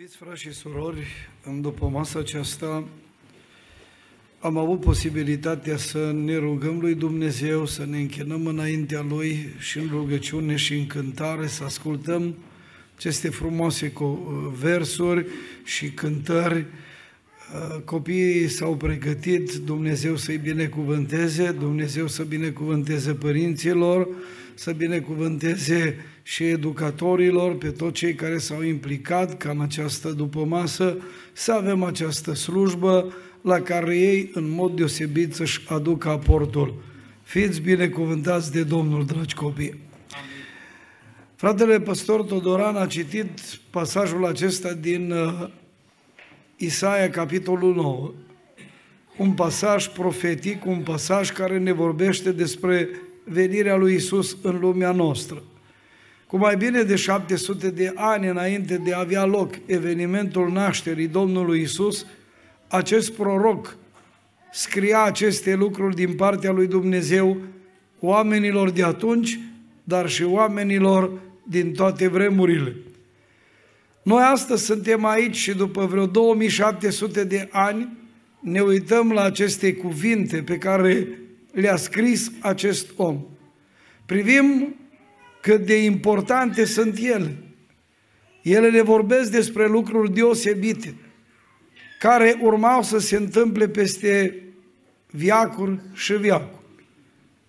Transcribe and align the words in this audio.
Iubiți 0.00 0.18
frați 0.18 0.40
și 0.40 0.52
surori, 0.52 1.06
în 1.44 1.60
după 1.60 1.86
masa 1.86 2.18
aceasta 2.18 2.84
am 4.38 4.56
avut 4.56 4.80
posibilitatea 4.80 5.76
să 5.76 6.12
ne 6.12 6.36
rugăm 6.36 6.78
lui 6.78 6.94
Dumnezeu, 6.94 7.66
să 7.66 7.84
ne 7.84 7.98
închinăm 7.98 8.46
înaintea 8.46 9.00
Lui 9.00 9.54
și 9.58 9.78
în 9.78 9.88
rugăciune 9.90 10.56
și 10.56 10.74
în 10.74 10.86
cântare, 10.86 11.46
să 11.46 11.64
ascultăm 11.64 12.34
aceste 12.96 13.28
frumoase 13.28 13.92
versuri 14.58 15.26
și 15.64 15.90
cântări. 15.90 16.66
Copiii 17.84 18.48
s-au 18.48 18.76
pregătit, 18.76 19.52
Dumnezeu 19.52 20.16
să-i 20.16 20.36
binecuvânteze, 20.36 21.50
Dumnezeu 21.50 22.06
să 22.06 22.22
binecuvânteze 22.22 23.12
părinților, 23.12 24.08
să 24.54 24.72
binecuvânteze 24.72 25.96
și 26.22 26.44
educatorilor, 26.44 27.56
pe 27.56 27.70
toți 27.70 27.92
cei 27.92 28.14
care 28.14 28.38
s-au 28.38 28.62
implicat 28.62 29.36
ca 29.36 29.50
în 29.50 29.60
această 29.60 30.08
dupămasă 30.10 30.96
să 31.32 31.52
avem 31.52 31.82
această 31.82 32.34
slujbă 32.34 33.12
la 33.42 33.60
care 33.60 33.96
ei 33.96 34.30
în 34.34 34.50
mod 34.50 34.76
deosebit 34.76 35.34
să-și 35.34 35.60
aducă 35.68 36.08
aportul. 36.08 36.82
Fiți 37.22 37.60
binecuvântați 37.60 38.52
de 38.52 38.62
Domnul, 38.62 39.04
dragi 39.04 39.34
copii! 39.34 39.78
Fratele 41.34 41.80
păstor 41.80 42.22
Todoran 42.22 42.76
a 42.76 42.86
citit 42.86 43.30
pasajul 43.70 44.26
acesta 44.26 44.72
din 44.72 45.12
uh, 45.12 45.48
Isaia, 46.62 47.10
capitolul 47.10 47.74
9. 47.74 48.12
Un 49.16 49.32
pasaj 49.32 49.86
profetic, 49.86 50.66
un 50.66 50.78
pasaj 50.78 51.30
care 51.30 51.58
ne 51.58 51.72
vorbește 51.72 52.32
despre 52.32 52.88
venirea 53.24 53.76
lui 53.76 53.94
Isus 53.94 54.36
în 54.42 54.58
lumea 54.58 54.92
noastră. 54.92 55.42
Cu 56.26 56.36
mai 56.36 56.56
bine 56.56 56.82
de 56.82 56.96
700 56.96 57.70
de 57.70 57.92
ani 57.94 58.28
înainte 58.28 58.76
de 58.76 58.94
a 58.94 58.98
avea 58.98 59.24
loc 59.24 59.54
evenimentul 59.66 60.52
nașterii 60.52 61.06
Domnului 61.06 61.60
Isus, 61.60 62.06
acest 62.68 63.12
proroc 63.12 63.76
scria 64.52 65.02
aceste 65.02 65.54
lucruri 65.54 65.94
din 65.94 66.14
partea 66.14 66.50
lui 66.50 66.66
Dumnezeu 66.66 67.36
oamenilor 68.00 68.70
de 68.70 68.82
atunci, 68.82 69.38
dar 69.84 70.08
și 70.08 70.22
oamenilor 70.22 71.10
din 71.42 71.72
toate 71.72 72.08
vremurile. 72.08 72.76
Noi 74.02 74.22
astăzi 74.22 74.64
suntem 74.64 75.04
aici 75.04 75.36
și 75.36 75.54
după 75.54 75.86
vreo 75.86 76.06
2700 76.06 77.24
de 77.24 77.48
ani 77.50 77.98
ne 78.40 78.60
uităm 78.60 79.12
la 79.12 79.22
aceste 79.22 79.74
cuvinte 79.74 80.42
pe 80.42 80.58
care 80.58 81.08
le-a 81.52 81.76
scris 81.76 82.30
acest 82.40 82.90
om. 82.96 83.24
Privim 84.06 84.74
cât 85.40 85.66
de 85.66 85.84
importante 85.84 86.64
sunt 86.64 86.98
ele. 86.98 87.36
Ele 88.42 88.70
ne 88.70 88.82
vorbesc 88.82 89.30
despre 89.30 89.66
lucruri 89.66 90.14
deosebite, 90.14 90.94
care 91.98 92.38
urmau 92.40 92.82
să 92.82 92.98
se 92.98 93.16
întâmple 93.16 93.68
peste 93.68 94.42
viacuri 95.10 95.80
și 95.92 96.12
viacuri. 96.12 96.64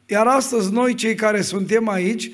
Iar 0.06 0.28
astăzi 0.28 0.72
noi, 0.72 0.94
cei 0.94 1.16
care 1.16 1.42
suntem 1.42 1.88
aici, 1.88 2.32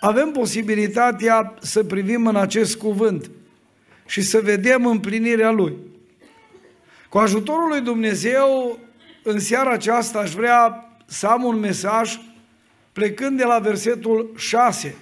avem 0.00 0.30
posibilitatea 0.30 1.54
să 1.60 1.84
privim 1.84 2.26
în 2.26 2.36
acest 2.36 2.76
cuvânt 2.76 3.30
și 4.06 4.22
să 4.22 4.40
vedem 4.40 4.86
împlinirea 4.86 5.50
lui. 5.50 5.72
Cu 7.08 7.18
ajutorul 7.18 7.68
lui 7.68 7.80
Dumnezeu, 7.80 8.78
în 9.22 9.38
seara 9.38 9.70
aceasta 9.70 10.18
aș 10.18 10.32
vrea 10.32 10.92
să 11.06 11.26
am 11.26 11.44
un 11.44 11.58
mesaj 11.58 12.18
plecând 12.92 13.36
de 13.38 13.44
la 13.44 13.58
versetul 13.58 14.32
6, 14.36 14.96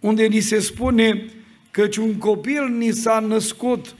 unde 0.00 0.26
ni 0.26 0.40
se 0.40 0.58
spune 0.58 1.24
căci 1.70 1.96
un 1.96 2.14
copil 2.14 2.68
ni 2.68 2.90
s-a 2.90 3.18
născut, 3.18 3.94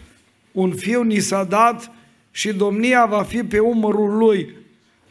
un 0.53 0.75
fiu 0.75 1.03
ni 1.03 1.19
s-a 1.19 1.45
dat 1.45 1.91
și 2.31 2.53
domnia 2.53 3.07
va 3.07 3.23
fi 3.23 3.45
pe 3.45 3.59
umărul 3.59 4.17
lui. 4.17 4.57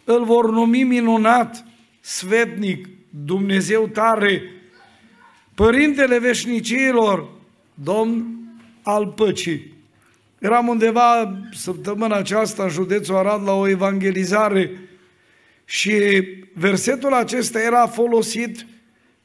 Îl 0.03 0.25
vor 0.25 0.51
numi 0.51 0.83
minunat, 0.83 1.65
svetnic, 1.99 2.89
Dumnezeu 3.25 3.87
tare, 3.87 4.41
Părintele 5.55 6.19
veșnicilor, 6.19 7.29
Domn 7.73 8.39
al 8.83 9.07
păcii. 9.07 9.73
Eram 10.39 10.67
undeva 10.67 11.37
săptămâna 11.53 12.15
aceasta 12.15 12.63
în 12.63 12.69
județul 12.69 13.15
Arad 13.15 13.43
la 13.43 13.53
o 13.53 13.67
evangelizare 13.67 14.71
și 15.65 15.93
versetul 16.53 17.13
acesta 17.13 17.61
era 17.61 17.87
folosit 17.87 18.65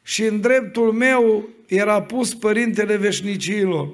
și 0.03 0.23
în 0.23 0.41
dreptul 0.41 0.93
meu 0.93 1.49
era 1.67 2.03
pus 2.03 2.35
Părintele 2.35 2.97
Veșnicilor. 2.97 3.89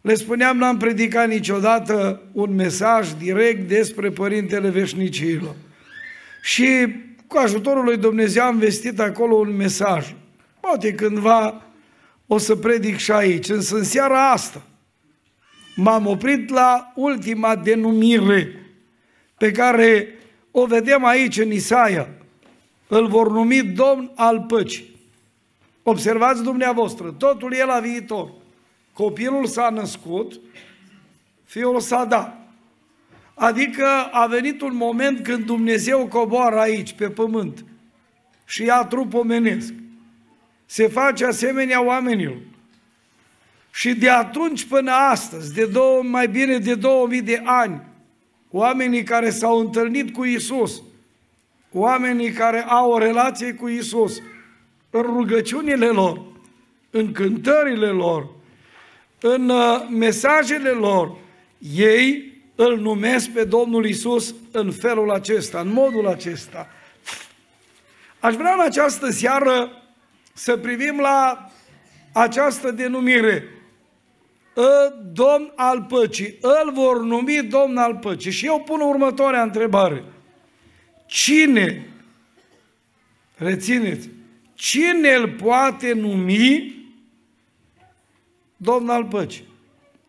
Le 0.00 0.14
spuneam, 0.14 0.56
n-am 0.56 0.76
predicat 0.76 1.28
niciodată 1.28 2.22
un 2.32 2.54
mesaj 2.54 3.12
direct 3.12 3.68
despre 3.68 4.10
Părintele 4.10 4.68
Veșnicilor. 4.68 5.54
Și 6.42 6.88
cu 7.26 7.36
ajutorul 7.38 7.84
lui 7.84 7.96
Dumnezeu 7.96 8.44
am 8.44 8.58
vestit 8.58 9.00
acolo 9.00 9.34
un 9.34 9.56
mesaj. 9.56 10.14
Poate 10.62 10.94
cândva 10.94 11.62
o 12.26 12.38
să 12.38 12.56
predic 12.56 12.96
și 12.96 13.12
aici, 13.12 13.48
însă 13.48 13.76
în 13.76 13.84
seara 13.84 14.30
asta 14.30 14.62
m-am 15.76 16.06
oprit 16.06 16.48
la 16.48 16.92
ultima 16.94 17.56
denumire 17.56 18.66
pe 19.38 19.50
care 19.50 20.08
o 20.50 20.66
vedem 20.66 21.04
aici 21.04 21.38
în 21.38 21.52
Isaia. 21.52 22.08
Îl 22.88 23.06
vor 23.06 23.30
numi 23.30 23.62
Domn 23.62 24.10
al 24.14 24.40
păcii. 24.40 24.96
Observați 25.82 26.42
dumneavoastră, 26.42 27.12
totul 27.12 27.52
e 27.52 27.64
la 27.64 27.80
viitor. 27.80 28.32
Copilul 28.92 29.46
s-a 29.46 29.70
născut, 29.70 30.40
fiul 31.44 31.80
s-a 31.80 32.04
dat. 32.04 32.36
Adică 33.34 33.86
a 34.12 34.26
venit 34.26 34.60
un 34.60 34.76
moment 34.76 35.22
când 35.22 35.44
Dumnezeu 35.44 36.06
coboară 36.06 36.58
aici, 36.58 36.92
pe 36.92 37.10
pământ, 37.10 37.64
și 38.44 38.64
ia 38.64 38.84
trup 38.84 39.14
omenesc. 39.14 39.72
Se 40.72 40.88
face 40.88 41.24
asemenea 41.24 41.84
oamenilor. 41.84 42.36
Și 43.72 43.94
de 43.94 44.10
atunci 44.10 44.64
până 44.64 44.90
astăzi, 44.90 45.54
de 45.54 45.66
două, 45.66 46.02
mai 46.02 46.28
bine 46.28 46.58
de 46.58 46.74
2000 46.74 47.22
de 47.22 47.42
ani, 47.44 47.80
oamenii 48.50 49.02
care 49.02 49.30
s-au 49.30 49.58
întâlnit 49.58 50.12
cu 50.12 50.24
Isus, 50.24 50.82
oamenii 51.72 52.30
care 52.30 52.64
au 52.68 52.90
o 52.90 52.98
relație 52.98 53.54
cu 53.54 53.68
Isus, 53.68 54.20
în 54.90 55.02
rugăciunile 55.02 55.86
lor, 55.86 56.22
în 56.90 57.12
cântările 57.12 57.88
lor, 57.88 58.28
în 59.20 59.48
uh, 59.48 59.88
mesajele 59.90 60.70
lor, 60.70 61.16
ei 61.74 62.32
îl 62.54 62.78
numesc 62.78 63.28
pe 63.28 63.44
Domnul 63.44 63.86
Isus 63.86 64.34
în 64.50 64.70
felul 64.70 65.10
acesta, 65.10 65.60
în 65.60 65.72
modul 65.72 66.06
acesta. 66.08 66.68
Aș 68.18 68.34
vrea 68.34 68.52
în 68.52 68.60
această 68.60 69.10
seară 69.10 69.81
să 70.32 70.56
privim 70.56 70.98
la 71.00 71.50
această 72.12 72.70
denumire. 72.70 73.44
Ă, 74.56 74.94
domn 75.12 75.52
al 75.56 75.82
păcii. 75.82 76.38
Îl 76.40 76.72
vor 76.72 77.02
numi 77.02 77.42
domn 77.42 77.76
al 77.76 77.96
păcii. 77.96 78.30
Și 78.30 78.46
eu 78.46 78.60
pun 78.60 78.80
următoarea 78.80 79.42
întrebare. 79.42 80.04
Cine, 81.06 81.86
rețineți, 83.34 84.08
cine 84.54 85.14
îl 85.14 85.28
poate 85.28 85.92
numi 85.92 86.74
domn 88.56 88.88
al 88.88 89.04
păcii? 89.04 89.50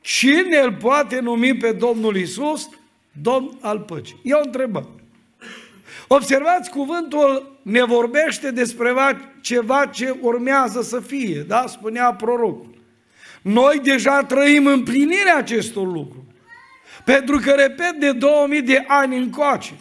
Cine 0.01 0.57
îl 0.57 0.73
poate 0.73 1.19
numi 1.19 1.57
pe 1.57 1.71
Domnul 1.71 2.15
Isus 2.15 2.69
domn 3.21 3.57
al 3.61 3.79
păcii? 3.79 4.19
E 4.23 4.33
o 4.33 4.41
întrebare. 4.43 5.02
Observați, 6.15 6.69
cuvântul 6.69 7.59
ne 7.61 7.83
vorbește 7.83 8.51
despre 8.51 8.93
ceva 9.41 9.85
ce 9.85 10.17
urmează 10.21 10.81
să 10.81 10.99
fie, 10.99 11.39
da? 11.47 11.65
Spunea 11.67 12.13
prorocul. 12.13 12.81
Noi 13.41 13.79
deja 13.83 14.23
trăim 14.23 14.67
împlinirea 14.67 15.37
acestor 15.37 15.85
lucruri. 15.85 16.25
Pentru 17.05 17.37
că, 17.37 17.51
repet, 17.51 17.91
de 17.99 18.11
2000 18.11 18.61
de 18.61 18.83
ani 18.87 19.17
încoace, 19.17 19.73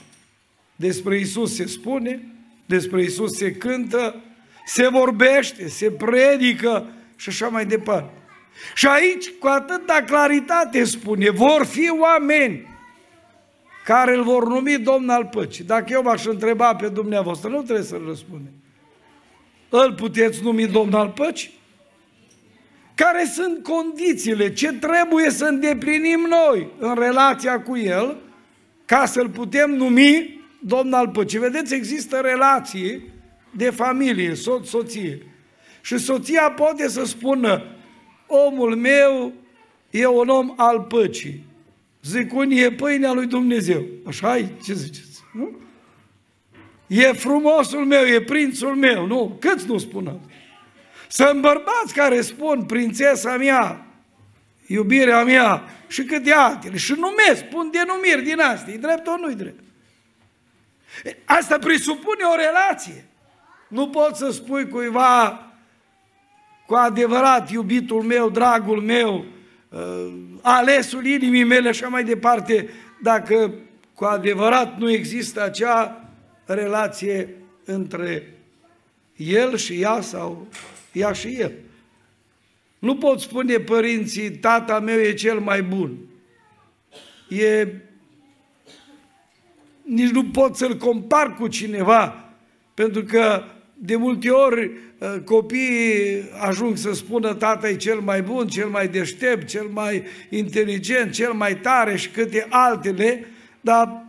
despre 0.77 1.19
Isus 1.19 1.55
se 1.55 1.67
spune, 1.67 2.27
despre 2.67 3.03
Isus 3.03 3.37
se 3.37 3.53
cântă, 3.53 4.21
se 4.67 4.89
vorbește, 4.89 5.69
se 5.69 5.91
predică 5.91 6.87
și 7.17 7.29
așa 7.29 7.49
mai 7.49 7.67
departe. 7.67 8.13
Și 8.75 8.87
aici, 8.87 9.31
cu 9.31 9.47
atâta 9.47 10.03
claritate 10.07 10.85
spune, 10.85 11.31
vor 11.31 11.67
fi 11.67 11.91
oameni 11.99 12.72
care 13.85 14.15
îl 14.17 14.23
vor 14.23 14.47
numi 14.47 14.79
Domn 14.79 15.09
al 15.09 15.25
păcii. 15.27 15.65
Dacă 15.65 15.87
eu 15.89 16.03
v-aș 16.03 16.25
întreba 16.25 16.75
pe 16.75 16.89
dumneavoastră, 16.89 17.49
nu 17.49 17.63
trebuie 17.63 17.85
să-l 17.85 18.05
răspunde. 18.07 18.49
Îl 19.69 19.93
puteți 19.93 20.43
numi 20.43 20.67
Domn 20.67 20.95
al 20.95 21.09
păcii? 21.09 21.61
Care 22.95 23.25
sunt 23.25 23.63
condițiile, 23.63 24.53
ce 24.53 24.73
trebuie 24.73 25.31
să 25.31 25.45
îndeplinim 25.45 26.27
noi 26.29 26.69
în 26.79 26.95
relația 26.95 27.63
cu 27.63 27.77
El 27.77 28.17
ca 28.85 29.07
să-L 29.07 29.29
putem 29.29 29.71
numi 29.71 30.41
Domn 30.61 30.93
al 30.93 31.09
păcii? 31.09 31.39
Vedeți, 31.39 31.75
există 31.75 32.17
relații 32.17 33.03
de 33.57 33.71
familie, 33.71 34.35
soț-soție. 34.35 35.27
Și 35.81 35.99
soția 35.99 36.51
poate 36.51 36.89
să 36.89 37.05
spună, 37.05 37.63
omul 38.27 38.77
meu 38.77 39.33
e 39.91 40.07
un 40.07 40.29
om 40.29 40.53
al 40.57 40.81
păcii. 40.81 41.45
Zic 42.03 42.35
unii, 42.35 42.61
e 42.61 42.73
pâinea 42.73 43.13
lui 43.13 43.27
Dumnezeu. 43.27 43.85
așa 44.07 44.37
e? 44.37 44.49
Ce 44.65 44.75
ziceți? 44.75 45.21
Nu? 45.33 45.57
E 46.87 47.13
frumosul 47.13 47.85
meu, 47.85 48.05
e 48.05 48.23
prințul 48.23 48.75
meu. 48.75 49.07
Nu, 49.07 49.37
câți 49.41 49.67
nu 49.67 49.79
spun 49.79 50.07
asta? 50.07 50.27
Sunt 51.09 51.41
bărbați 51.41 51.95
care 51.95 52.21
spun, 52.21 52.65
prințesa 52.65 53.37
mea, 53.37 53.87
iubirea 54.67 55.25
mea 55.25 55.63
și 55.89 56.05
câte 56.05 56.33
altele. 56.33 56.77
Și 56.77 56.93
numesc, 56.93 57.47
spun 57.47 57.71
denumiri 57.71 58.23
din 58.23 58.41
astea. 58.41 58.73
E 58.73 58.77
drept 58.77 59.07
ori 59.07 59.21
nu-i 59.21 59.35
drept? 59.35 59.63
Asta 61.25 61.59
presupune 61.59 62.25
o 62.33 62.37
relație. 62.37 63.05
Nu 63.69 63.89
poți 63.89 64.19
să 64.19 64.31
spui 64.31 64.69
cuiva 64.69 65.47
cu 66.67 66.75
adevărat 66.75 67.51
iubitul 67.51 68.03
meu, 68.03 68.31
dragul 68.31 68.81
meu, 68.81 69.17
uh, 69.19 69.25
alesul 70.41 71.07
inimii 71.07 71.45
mele 71.45 71.73
și 71.73 71.83
așa 71.83 71.89
mai 71.89 72.05
departe, 72.05 72.69
dacă 73.03 73.55
cu 73.95 74.05
adevărat 74.05 74.79
nu 74.79 74.91
există 74.91 75.43
acea 75.43 76.09
relație 76.45 77.29
între 77.65 78.35
el 79.17 79.57
și 79.57 79.81
ea 79.81 80.01
sau 80.01 80.47
ea 80.93 81.13
și 81.13 81.29
el. 81.41 81.53
Nu 82.79 82.97
pot 82.97 83.21
spune 83.21 83.59
părinții, 83.59 84.31
tata 84.31 84.81
meu 84.81 85.01
e 85.01 85.13
cel 85.13 85.39
mai 85.39 85.63
bun. 85.63 85.97
E... 87.29 87.67
Nici 89.83 90.11
nu 90.11 90.25
pot 90.25 90.57
să-l 90.57 90.77
compar 90.77 91.35
cu 91.35 91.49
cineva, 91.49 92.33
pentru 92.75 93.03
că 93.03 93.45
de 93.85 93.97
multe 93.97 94.31
ori 94.31 94.71
ă, 95.01 95.19
copiii 95.25 96.23
ajung 96.39 96.77
să 96.77 96.93
spună 96.93 97.35
tata 97.35 97.69
e 97.69 97.77
cel 97.77 98.01
mai 98.01 98.23
bun, 98.23 98.47
cel 98.47 98.69
mai 98.69 98.89
deștept, 98.89 99.47
cel 99.47 99.67
mai 99.67 100.03
inteligent, 100.31 101.13
cel 101.13 101.33
mai 101.33 101.57
tare 101.57 101.97
și 101.97 102.09
câte 102.09 102.47
altele, 102.49 103.27
dar 103.61 104.05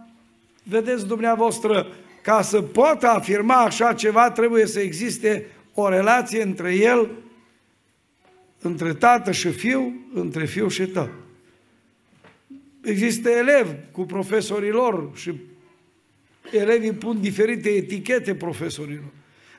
vedeți 0.64 1.08
dumneavoastră, 1.08 1.88
ca 2.22 2.42
să 2.42 2.62
poată 2.62 3.08
afirma 3.08 3.56
așa 3.56 3.94
ceva, 3.94 4.32
trebuie 4.32 4.66
să 4.66 4.80
existe 4.80 5.46
o 5.74 5.90
relație 5.90 6.42
între 6.42 6.76
el, 6.76 7.10
între 8.62 8.94
tată 8.94 9.32
și 9.32 9.50
fiu, 9.50 10.06
între 10.14 10.46
fiu 10.46 10.68
și 10.68 10.86
tată. 10.86 11.14
Există 12.84 13.30
elevi 13.30 13.74
cu 13.92 14.06
profesorii 14.06 14.72
lor 14.72 15.12
și 15.16 15.34
elevii 16.52 16.94
pun 16.94 17.22
diferite 17.22 17.70
etichete 17.70 18.36
profesorilor. 18.36 19.12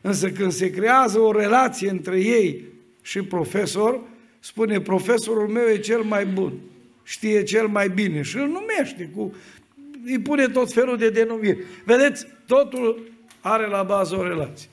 Însă 0.06 0.30
când 0.30 0.52
se 0.52 0.70
creează 0.70 1.18
o 1.18 1.32
relație 1.32 1.90
între 1.90 2.20
ei 2.20 2.64
și 3.02 3.22
profesor, 3.22 4.00
spune 4.40 4.80
profesorul 4.80 5.48
meu 5.48 5.66
e 5.66 5.78
cel 5.78 6.02
mai 6.02 6.26
bun, 6.26 6.52
știe 7.02 7.42
cel 7.42 7.66
mai 7.66 7.88
bine 7.88 8.22
și 8.22 8.36
îl 8.36 8.46
numește 8.46 9.10
cu 9.14 9.34
îi 10.04 10.18
pune 10.18 10.48
tot 10.48 10.72
felul 10.72 10.96
de 10.96 11.10
denumiri. 11.10 11.58
Vedeți, 11.84 12.26
totul 12.46 13.12
are 13.40 13.66
la 13.66 13.82
bază 13.82 14.16
o 14.16 14.26
relație. 14.26 14.68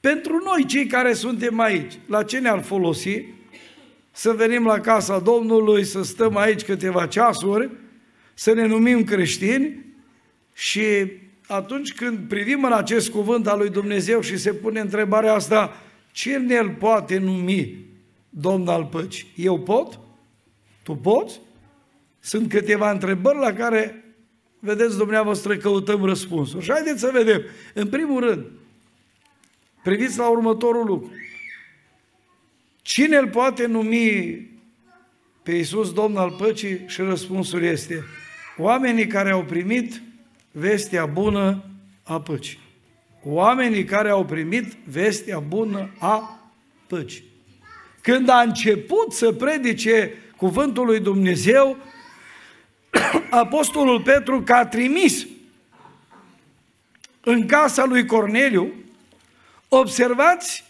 Pentru 0.00 0.42
noi, 0.44 0.66
cei 0.66 0.86
care 0.86 1.12
suntem 1.12 1.60
aici, 1.60 1.92
la 2.06 2.22
ce 2.22 2.38
ne-ar 2.38 2.62
folosi? 2.62 3.24
Să 4.10 4.30
venim 4.30 4.64
la 4.66 4.80
casa 4.80 5.18
Domnului, 5.18 5.84
să 5.84 6.02
stăm 6.02 6.36
aici 6.36 6.62
câteva 6.62 7.06
ceasuri, 7.06 7.70
să 8.34 8.52
ne 8.52 8.66
numim 8.66 9.04
creștini 9.04 9.84
și 10.54 10.84
atunci 11.46 11.94
când 11.94 12.28
privim 12.28 12.64
în 12.64 12.72
acest 12.72 13.10
cuvânt 13.10 13.46
al 13.46 13.58
lui 13.58 13.70
Dumnezeu 13.70 14.20
și 14.20 14.36
se 14.36 14.52
pune 14.52 14.80
întrebarea 14.80 15.34
asta, 15.34 15.80
ce 16.12 16.36
ne-l 16.36 16.70
poate 16.70 17.18
numi 17.18 17.84
Domn 18.28 18.68
al 18.68 18.84
păcii? 18.84 19.32
Eu 19.36 19.60
pot? 19.60 19.98
Tu 20.82 20.94
poți? 20.94 21.40
Sunt 22.20 22.48
câteva 22.48 22.90
întrebări 22.90 23.38
la 23.38 23.52
care, 23.52 24.04
vedeți 24.58 24.96
dumneavoastră, 24.96 25.56
căutăm 25.56 26.04
răspunsuri. 26.04 26.64
Și 26.64 26.70
haideți 26.70 27.00
să 27.00 27.10
vedem. 27.12 27.42
În 27.74 27.88
primul 27.88 28.20
rând, 28.20 28.46
priviți 29.82 30.18
la 30.18 30.28
următorul 30.28 30.86
lucru. 30.86 31.10
Cine 32.82 33.16
îl 33.16 33.28
poate 33.28 33.66
numi 33.66 34.40
pe 35.42 35.52
Iisus 35.52 35.92
Domn 35.92 36.16
al 36.16 36.30
păcii? 36.30 36.84
Și 36.86 37.00
răspunsul 37.00 37.62
este 37.62 38.04
oamenii 38.58 39.06
care 39.06 39.30
au 39.30 39.44
primit 39.44 40.02
vestea 40.58 41.06
bună 41.06 41.62
a 42.02 42.20
păcii. 42.20 42.58
Oamenii 43.24 43.84
care 43.84 44.10
au 44.10 44.24
primit 44.24 44.72
vestea 44.84 45.38
bună 45.38 45.90
a 45.98 46.40
păcii. 46.86 47.24
Când 48.00 48.28
a 48.28 48.40
început 48.40 49.12
să 49.12 49.32
predice 49.32 50.12
cuvântul 50.36 50.86
lui 50.86 51.00
Dumnezeu, 51.00 51.76
Apostolul 53.30 54.02
Petru 54.02 54.42
că 54.42 54.52
a 54.52 54.66
trimis 54.66 55.26
în 57.20 57.46
casa 57.46 57.84
lui 57.84 58.06
Corneliu, 58.06 58.72
observați, 59.68 60.64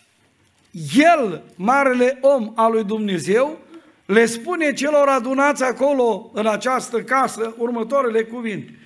el, 0.96 1.42
marele 1.56 2.18
om 2.20 2.52
al 2.54 2.72
lui 2.72 2.84
Dumnezeu, 2.84 3.58
le 4.06 4.26
spune 4.26 4.72
celor 4.72 5.08
adunați 5.08 5.62
acolo 5.62 6.30
în 6.34 6.46
această 6.46 7.02
casă 7.02 7.54
următoarele 7.58 8.22
cuvinte. 8.24 8.85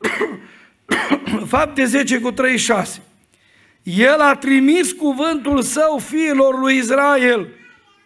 Fapte 1.52 1.84
10 1.84 2.20
cu 2.20 2.30
36. 2.30 3.02
El 3.82 4.20
a 4.20 4.34
trimis 4.34 4.92
cuvântul 4.92 5.62
său 5.62 5.98
fiilor 5.98 6.58
lui 6.58 6.76
Israel 6.76 7.48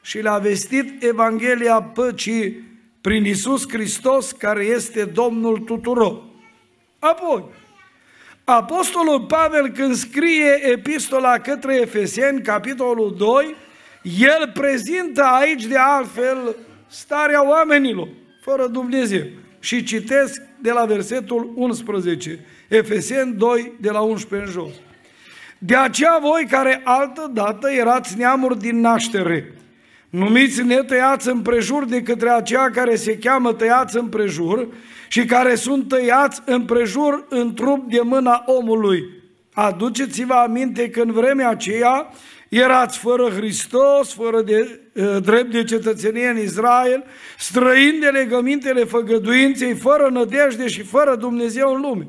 și 0.02 0.18
le-a 0.18 0.38
vestit 0.38 1.02
Evanghelia 1.02 1.82
păcii 1.82 2.72
prin 3.00 3.24
Isus 3.24 3.68
Hristos, 3.68 4.32
care 4.32 4.64
este 4.64 5.04
Domnul 5.04 5.58
tuturor. 5.58 6.22
Apoi, 6.98 7.44
Apostolul 8.44 9.20
Pavel, 9.20 9.68
când 9.68 9.94
scrie 9.94 10.70
epistola 10.72 11.38
către 11.38 11.74
Efeseni, 11.74 12.42
capitolul 12.42 13.14
2, 13.18 13.54
el 14.18 14.50
prezintă 14.54 15.22
aici 15.22 15.64
de 15.64 15.76
altfel 15.78 16.56
starea 16.86 17.48
oamenilor, 17.48 18.08
fără 18.42 18.66
Dumnezeu. 18.66 19.22
Și 19.64 19.82
citesc 19.82 20.42
de 20.60 20.70
la 20.70 20.84
versetul 20.84 21.52
11, 21.54 22.38
Efeseni 22.68 23.34
2, 23.34 23.72
de 23.80 23.90
la 23.90 24.00
11 24.00 24.48
în 24.48 24.52
jos. 24.52 24.72
De 25.58 25.76
aceea 25.76 26.18
voi 26.20 26.46
care 26.50 26.80
altă 26.84 27.30
dată 27.32 27.70
erați 27.70 28.18
neamuri 28.18 28.58
din 28.58 28.80
naștere, 28.80 29.52
numiți 30.10 30.62
netăiați 30.62 31.28
împrejur 31.28 31.84
de 31.84 32.02
către 32.02 32.30
aceia 32.30 32.70
care 32.70 32.96
se 32.96 33.18
cheamă 33.18 33.52
tăiați 33.52 33.96
împrejur 33.96 34.68
și 35.08 35.24
care 35.24 35.54
sunt 35.54 35.88
tăiați 35.88 36.42
împrejur 36.44 37.26
în 37.28 37.54
trup 37.54 37.90
de 37.90 38.00
mâna 38.02 38.42
omului. 38.46 39.02
Aduceți-vă 39.52 40.34
aminte 40.34 40.90
că 40.90 41.00
în 41.00 41.12
vremea 41.12 41.48
aceea 41.48 42.10
erați 42.48 42.98
fără 42.98 43.28
Hristos, 43.28 44.12
fără 44.12 44.42
de, 44.42 44.58
uh, 44.60 44.83
drept 45.20 45.50
de 45.50 45.64
cetățenie 45.64 46.28
în 46.28 46.38
Israel, 46.38 47.04
străini 47.38 47.98
de 47.98 48.06
legămintele 48.06 48.84
făgăduinței, 48.84 49.74
fără 49.74 50.08
nădejde 50.12 50.66
și 50.66 50.82
fără 50.82 51.16
Dumnezeu 51.16 51.74
în 51.74 51.80
lume. 51.80 52.06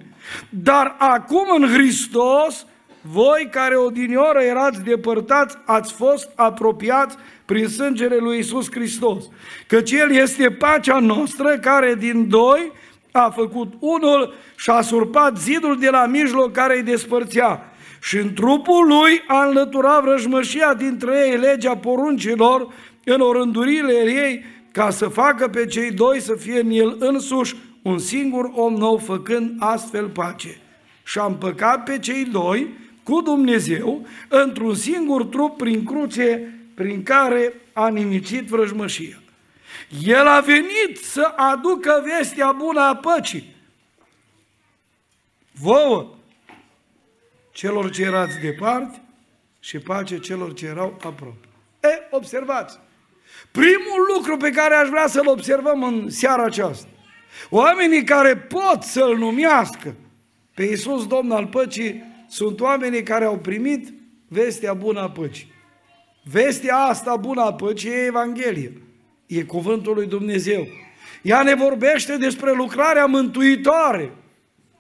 Dar 0.50 0.96
acum 0.98 1.46
în 1.58 1.68
Hristos, 1.74 2.66
voi 3.02 3.48
care 3.52 3.76
odinioră 3.76 4.40
erați 4.40 4.84
depărtați, 4.84 5.58
ați 5.66 5.94
fost 5.94 6.30
apropiați 6.36 7.16
prin 7.46 7.68
sângele 7.68 8.16
lui 8.16 8.40
Isus 8.40 8.72
Hristos. 8.72 9.24
Căci 9.68 9.92
El 9.92 10.12
este 10.12 10.50
pacea 10.50 11.00
noastră 11.00 11.58
care 11.62 11.96
din 11.96 12.30
doi 12.30 12.72
a 13.12 13.30
făcut 13.30 13.74
unul 13.80 14.34
și 14.56 14.70
a 14.70 14.82
surpat 14.82 15.38
zidul 15.38 15.80
de 15.80 15.90
la 15.90 16.06
mijloc 16.06 16.52
care 16.52 16.76
îi 16.76 16.84
despărțea. 16.84 17.75
Și 18.06 18.18
în 18.18 18.34
trupul 18.34 18.88
lui 18.88 19.24
a 19.28 19.46
înlăturat 19.46 20.02
vrăjmășia 20.02 20.74
dintre 20.74 21.28
ei 21.28 21.38
legea 21.38 21.78
poruncilor 21.78 22.74
în 23.04 23.22
orândurile 23.22 23.94
ei 23.94 24.46
ca 24.72 24.90
să 24.90 25.08
facă 25.08 25.48
pe 25.48 25.66
cei 25.66 25.92
doi 25.92 26.20
să 26.20 26.36
fie 26.36 26.60
în 26.60 26.70
el 26.70 26.96
însuși 27.00 27.56
un 27.82 28.00
singur 28.00 28.52
om 28.54 28.74
nou 28.74 28.98
făcând 28.98 29.56
astfel 29.60 30.08
pace. 30.08 30.58
Și 31.04 31.20
a 31.20 31.26
împăcat 31.26 31.84
pe 31.84 32.00
cei 32.00 32.26
doi 32.26 32.68
cu 33.04 33.22
Dumnezeu 33.22 34.08
într-un 34.28 34.76
singur 34.76 35.24
trup 35.24 35.58
prin 35.58 35.84
cruce 35.84 36.54
prin 36.74 37.04
care 37.04 37.54
a 37.74 37.88
nimicit 37.88 38.48
vrăjmășia. 38.48 39.22
El 40.04 40.28
a 40.28 40.40
venit 40.40 40.98
să 41.02 41.34
aducă 41.36 42.04
vestea 42.06 42.52
bună 42.52 42.80
a 42.80 42.96
păcii. 42.96 43.56
Vouă, 45.52 46.16
celor 47.56 47.90
ce 47.90 48.02
erați 48.02 48.40
departe 48.40 49.02
și 49.60 49.80
pace 49.80 50.20
celor 50.20 50.54
ce 50.54 50.66
erau 50.66 50.98
aproape. 51.04 51.48
E, 51.84 52.08
observați, 52.10 52.80
primul 53.52 54.14
lucru 54.16 54.38
pe 54.38 54.50
care 54.50 54.76
aș 54.76 54.88
vrea 54.88 55.08
să-l 55.08 55.28
observăm 55.28 55.84
în 55.84 56.10
seara 56.10 56.44
aceasta, 56.44 56.88
oamenii 57.50 58.04
care 58.04 58.38
pot 58.38 58.82
să-L 58.82 59.18
numească 59.18 59.96
pe 60.54 60.64
Iisus 60.64 61.08
Domn 61.08 61.32
al 61.32 61.48
păcii, 61.48 62.04
sunt 62.28 62.60
oamenii 62.60 63.04
care 63.04 63.26
au 63.26 63.38
primit 63.38 63.94
vestea 64.28 64.74
bună 64.74 65.00
a 65.00 65.10
păcii. 65.10 65.54
Vestea 66.24 66.78
asta 66.78 67.16
bună 67.16 67.42
a 67.42 67.54
păcii 67.54 67.90
e 67.90 68.06
Evanghelie. 68.06 68.82
E 69.26 69.44
cuvântul 69.44 69.94
lui 69.94 70.06
Dumnezeu. 70.06 70.68
Ea 71.22 71.42
ne 71.44 71.56
vorbește 71.56 72.18
despre 72.18 72.54
lucrarea 72.54 73.06
mântuitoare 73.06 74.12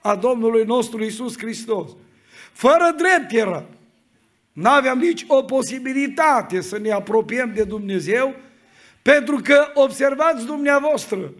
a 0.01 0.15
Domnului 0.15 0.63
nostru 0.63 1.03
Isus 1.03 1.37
Hristos. 1.37 1.91
Fără 2.55 2.95
drept 2.97 3.31
era. 3.31 3.63
N-aveam 4.53 4.97
nici 4.97 5.23
o 5.27 5.43
posibilitate 5.43 6.61
să 6.61 6.77
ne 6.77 6.91
apropiem 6.91 7.51
de 7.53 7.63
Dumnezeu, 7.63 8.35
pentru 9.01 9.39
că, 9.43 9.67
observați 9.73 10.45
dumneavoastră, 10.45 11.33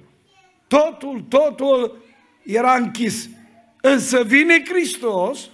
totul, 0.67 1.25
totul 1.29 2.03
era 2.43 2.74
închis. 2.74 3.29
Însă 3.81 4.24
vine 4.24 4.63
Hristos, 4.67 5.50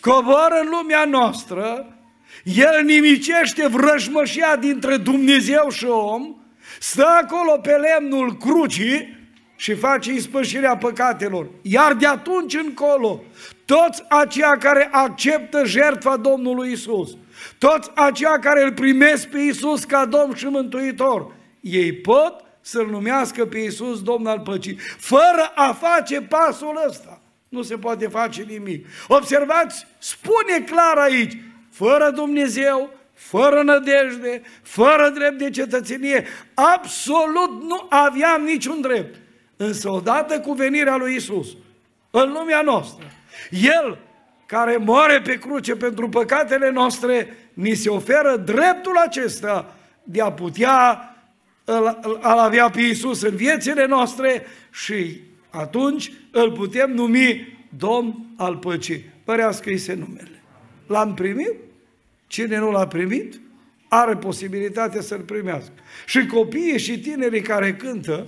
coboară 0.00 0.60
în 0.62 0.68
lumea 0.68 1.04
noastră, 1.04 1.96
El 2.44 2.84
nimicește 2.84 3.66
vrăjmășia 3.66 4.56
dintre 4.56 4.96
Dumnezeu 4.96 5.68
și 5.70 5.84
om, 5.84 6.34
stă 6.80 7.06
acolo 7.06 7.58
pe 7.58 7.72
lemnul 7.72 8.36
crucii 8.36 9.16
și 9.56 9.74
face 9.74 10.12
ispășirea 10.12 10.76
păcatelor. 10.76 11.48
Iar 11.62 11.94
de 11.94 12.06
atunci 12.06 12.54
încolo, 12.54 13.22
toți 13.68 14.02
aceia 14.08 14.56
care 14.56 14.88
acceptă 14.92 15.64
jertfa 15.64 16.16
Domnului 16.16 16.72
Isus, 16.72 17.16
toți 17.58 17.90
aceia 17.94 18.38
care 18.38 18.62
îl 18.62 18.72
primesc 18.72 19.28
pe 19.28 19.38
Isus 19.38 19.84
ca 19.84 20.06
Domn 20.06 20.34
și 20.34 20.46
Mântuitor, 20.46 21.32
ei 21.60 21.92
pot 21.92 22.44
să-L 22.60 22.86
numească 22.86 23.46
pe 23.46 23.58
Isus 23.58 24.02
Domn 24.02 24.26
al 24.26 24.40
păcii, 24.40 24.78
fără 24.98 25.52
a 25.54 25.72
face 25.72 26.20
pasul 26.20 26.84
ăsta. 26.88 27.20
Nu 27.48 27.62
se 27.62 27.76
poate 27.76 28.06
face 28.06 28.42
nimic. 28.42 28.86
Observați, 29.08 29.86
spune 29.98 30.60
clar 30.66 30.96
aici, 30.96 31.36
fără 31.70 32.10
Dumnezeu, 32.14 32.90
fără 33.12 33.62
nădejde, 33.62 34.42
fără 34.62 35.10
drept 35.14 35.38
de 35.38 35.50
cetățenie, 35.50 36.26
absolut 36.54 37.62
nu 37.62 37.86
aveam 37.88 38.42
niciun 38.42 38.80
drept. 38.80 39.20
Însă 39.56 39.90
odată 39.90 40.40
cu 40.40 40.52
venirea 40.52 40.96
lui 40.96 41.14
Isus 41.14 41.48
în 42.10 42.32
lumea 42.32 42.62
noastră, 42.62 43.12
El 43.50 43.98
care 44.46 44.76
moare 44.76 45.20
pe 45.20 45.38
cruce 45.38 45.76
pentru 45.76 46.08
păcatele 46.08 46.70
noastre, 46.70 47.36
ni 47.52 47.74
se 47.74 47.88
oferă 47.88 48.36
dreptul 48.36 48.96
acesta 48.96 49.76
de 50.02 50.20
a 50.20 50.32
putea 50.32 51.12
al 52.20 52.38
avea 52.38 52.70
pe 52.70 52.80
Iisus 52.80 53.22
în 53.22 53.36
viețile 53.36 53.86
noastre 53.86 54.46
și 54.72 55.20
atunci 55.50 56.12
îl 56.30 56.52
putem 56.52 56.90
numi 56.90 57.58
Domn 57.76 58.26
al 58.36 58.56
păcii. 58.56 59.04
Părească-i 59.24 59.76
se 59.76 59.94
numele. 59.94 60.42
L-am 60.86 61.14
primit? 61.14 61.54
Cine 62.26 62.58
nu 62.58 62.70
l-a 62.70 62.86
primit, 62.86 63.40
are 63.88 64.16
posibilitatea 64.16 65.00
să-l 65.00 65.20
primească. 65.20 65.72
Și 66.06 66.26
copiii 66.26 66.78
și 66.78 67.00
tinerii 67.00 67.42
care 67.42 67.74
cântă, 67.74 68.26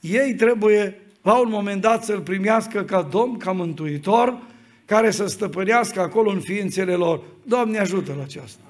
ei 0.00 0.34
trebuie 0.34 1.00
la 1.22 1.40
un 1.40 1.50
moment 1.50 1.80
dat 1.80 2.04
să-l 2.04 2.20
primească 2.20 2.82
ca 2.82 3.02
Domn, 3.02 3.36
ca 3.36 3.52
Mântuitor, 3.52 4.38
care 4.84 5.10
să 5.10 5.26
stăpânească 5.26 6.00
acolo 6.00 6.30
în 6.30 6.40
ființele 6.40 6.94
lor. 6.94 7.20
Doamne 7.42 7.78
ajută 7.78 8.14
la 8.16 8.22
aceasta. 8.22 8.62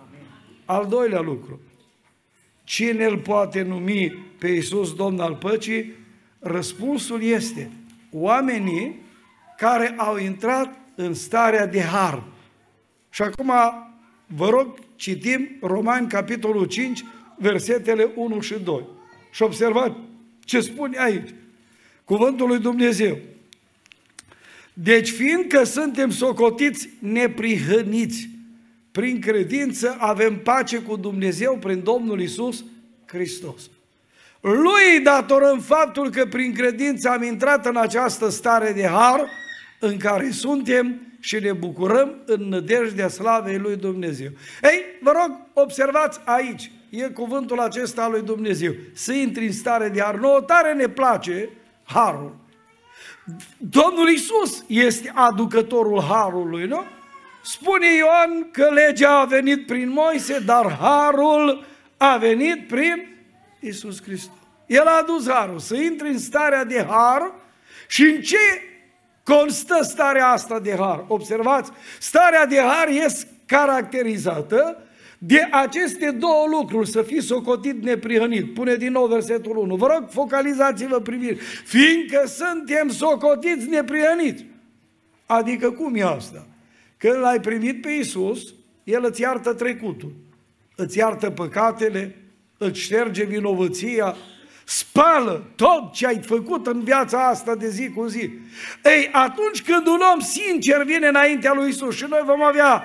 Al 0.64 0.86
doilea 0.86 1.20
lucru. 1.20 1.60
Cine 2.64 3.04
îl 3.04 3.18
poate 3.18 3.62
numi 3.62 4.12
pe 4.38 4.48
Iisus 4.48 4.94
Domn 4.94 5.20
al 5.20 5.34
păcii? 5.34 5.92
Răspunsul 6.38 7.22
este 7.22 7.70
oamenii 8.12 9.00
care 9.56 9.94
au 9.96 10.16
intrat 10.16 10.76
în 10.94 11.14
starea 11.14 11.66
de 11.66 11.80
har. 11.80 12.22
Și 13.10 13.22
acum 13.22 13.52
vă 14.26 14.48
rog, 14.48 14.78
citim 14.96 15.48
Romani, 15.60 16.08
capitolul 16.08 16.64
5, 16.64 17.04
versetele 17.36 18.10
1 18.14 18.40
și 18.40 18.54
2. 18.58 18.86
Și 19.30 19.42
observați 19.42 19.96
ce 20.44 20.60
spune 20.60 20.98
aici. 20.98 21.28
Cuvântul 22.10 22.48
lui 22.48 22.58
Dumnezeu. 22.58 23.18
Deci 24.72 25.10
fiindcă 25.10 25.64
suntem 25.64 26.10
socotiți 26.10 26.88
neprihăniți 26.98 28.28
prin 28.92 29.20
credință 29.20 29.96
avem 29.98 30.38
pace 30.38 30.78
cu 30.78 30.96
Dumnezeu 30.96 31.58
prin 31.60 31.82
Domnul 31.82 32.20
Isus 32.20 32.64
Hristos. 33.06 33.70
Lui 34.40 35.00
datorăm 35.02 35.60
faptul 35.60 36.10
că 36.10 36.26
prin 36.26 36.54
credință 36.54 37.08
am 37.08 37.22
intrat 37.22 37.66
în 37.66 37.76
această 37.76 38.28
stare 38.28 38.72
de 38.72 38.86
har 38.86 39.26
în 39.80 39.96
care 39.96 40.30
suntem 40.30 41.00
și 41.20 41.38
ne 41.38 41.52
bucurăm 41.52 42.16
în 42.26 42.48
nădejdea 42.48 43.08
slavei 43.08 43.58
lui 43.58 43.76
Dumnezeu. 43.76 44.30
Ei, 44.62 44.84
vă 45.00 45.12
rog, 45.20 45.40
observați 45.52 46.20
aici, 46.24 46.70
e 46.88 47.02
cuvântul 47.02 47.58
acesta 47.58 48.02
al 48.02 48.10
lui 48.10 48.22
Dumnezeu, 48.22 48.74
să 48.92 49.12
intri 49.12 49.46
în 49.46 49.52
stare 49.52 49.88
de 49.88 50.00
har. 50.00 50.14
Nouă 50.14 50.40
tare 50.40 50.74
ne 50.74 50.88
place 50.88 51.48
harul. 51.92 52.36
Domnul 53.56 54.08
Isus 54.08 54.64
este 54.66 55.12
aducătorul 55.14 56.02
harului, 56.02 56.66
nu? 56.66 56.84
Spune 57.42 57.94
Ioan 57.96 58.50
că 58.50 58.68
legea 58.70 59.18
a 59.18 59.24
venit 59.24 59.66
prin 59.66 59.90
Moise, 59.90 60.38
dar 60.38 60.76
harul 60.80 61.64
a 61.96 62.16
venit 62.16 62.68
prin 62.68 63.16
Isus 63.60 64.02
Hristos. 64.02 64.34
El 64.66 64.86
a 64.86 64.98
adus 64.98 65.28
harul, 65.28 65.58
să 65.58 65.74
intri 65.74 66.08
în 66.08 66.18
starea 66.18 66.64
de 66.64 66.86
har 66.88 67.32
și 67.88 68.02
în 68.02 68.20
ce 68.20 68.36
constă 69.22 69.82
starea 69.82 70.28
asta 70.28 70.58
de 70.58 70.76
har? 70.78 71.04
Observați, 71.08 71.70
starea 71.98 72.46
de 72.46 72.60
har 72.60 72.88
este 72.88 73.28
caracterizată 73.46 74.82
de 75.22 75.48
aceste 75.50 76.10
două 76.10 76.46
lucruri, 76.50 76.88
să 76.88 77.02
fii 77.02 77.22
socotit 77.22 77.82
neprihănit. 77.82 78.54
Pune 78.54 78.74
din 78.74 78.92
nou 78.92 79.06
versetul 79.06 79.56
1. 79.56 79.76
Vă 79.76 79.86
rog, 79.86 80.08
focalizați-vă 80.10 81.00
privire. 81.00 81.34
Fiindcă 81.64 82.26
suntem 82.26 82.88
socotiți 82.88 83.68
neprihăniți. 83.68 84.44
Adică 85.26 85.70
cum 85.70 85.94
e 85.94 86.02
asta? 86.02 86.46
Când 86.96 87.16
l-ai 87.16 87.40
primit 87.40 87.80
pe 87.80 87.90
Isus, 87.90 88.54
El 88.84 89.04
îți 89.04 89.20
iartă 89.20 89.54
trecutul, 89.54 90.12
îți 90.76 90.98
iartă 90.98 91.30
păcatele, 91.30 92.16
îți 92.58 92.80
șterge 92.80 93.24
vinovăția, 93.24 94.16
spală 94.64 95.52
tot 95.56 95.92
ce 95.92 96.06
ai 96.06 96.20
făcut 96.22 96.66
în 96.66 96.80
viața 96.82 97.28
asta 97.28 97.54
de 97.54 97.68
zi 97.68 97.88
cu 97.88 98.06
zi. 98.06 98.30
Ei, 98.84 99.08
atunci 99.12 99.62
când 99.62 99.86
un 99.86 100.00
om 100.14 100.20
sincer 100.20 100.82
vine 100.82 101.06
înaintea 101.06 101.52
lui 101.52 101.68
Isus 101.68 101.96
și 101.96 102.06
noi 102.08 102.22
vom 102.24 102.42
avea 102.42 102.82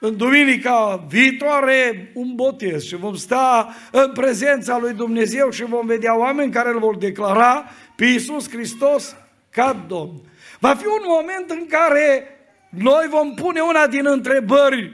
în 0.00 0.16
duminica 0.16 1.04
viitoare 1.08 2.10
un 2.14 2.34
botez 2.34 2.84
și 2.84 2.96
vom 2.96 3.14
sta 3.14 3.74
în 3.90 4.12
prezența 4.12 4.78
lui 4.78 4.92
Dumnezeu 4.92 5.50
și 5.50 5.64
vom 5.64 5.86
vedea 5.86 6.18
oameni 6.18 6.52
care 6.52 6.68
îl 6.68 6.78
vor 6.78 6.96
declara 6.96 7.64
pe 7.96 8.04
Iisus 8.04 8.50
Hristos 8.50 9.16
ca 9.50 9.84
Domn. 9.88 10.20
Va 10.58 10.74
fi 10.74 10.86
un 10.86 11.02
moment 11.06 11.50
în 11.50 11.66
care 11.66 12.38
noi 12.68 13.06
vom 13.10 13.34
pune 13.34 13.60
una 13.60 13.86
din 13.86 14.06
întrebări. 14.06 14.92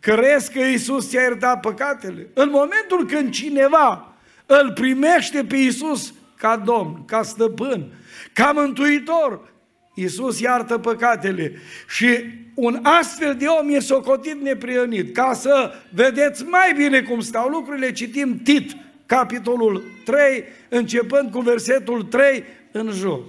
Crezi 0.00 0.52
că 0.52 0.58
Iisus 0.58 1.08
ți-a 1.08 1.20
iertat 1.20 1.60
păcatele? 1.60 2.28
În 2.34 2.48
momentul 2.50 3.06
când 3.06 3.30
cineva 3.30 4.14
îl 4.46 4.72
primește 4.72 5.44
pe 5.44 5.56
Iisus 5.56 6.14
ca 6.36 6.56
Domn, 6.56 7.04
ca 7.04 7.22
stăpân, 7.22 7.92
ca 8.32 8.52
mântuitor, 8.54 9.51
Iisus 9.94 10.40
iartă 10.40 10.78
păcatele 10.78 11.52
și 11.88 12.18
un 12.54 12.78
astfel 12.82 13.34
de 13.34 13.46
om 13.46 13.68
e 13.68 13.78
socotit 13.78 14.40
neprionit. 14.40 15.14
Ca 15.14 15.32
să 15.34 15.72
vedeți 15.90 16.44
mai 16.44 16.72
bine 16.76 17.02
cum 17.02 17.20
stau 17.20 17.48
lucrurile, 17.48 17.92
citim 17.92 18.40
Tit, 18.42 18.76
capitolul 19.06 19.82
3, 20.04 20.44
începând 20.68 21.30
cu 21.30 21.40
versetul 21.40 22.02
3 22.02 22.44
în 22.72 22.90
jos. 22.90 23.20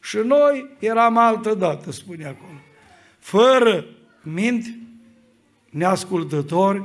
Și 0.00 0.16
noi 0.24 0.68
eram 0.78 1.16
altă 1.16 1.54
dată, 1.54 1.92
spune 1.92 2.24
acolo 2.24 2.52
fără 3.22 3.84
minți, 4.22 4.74
neascultători, 5.70 6.82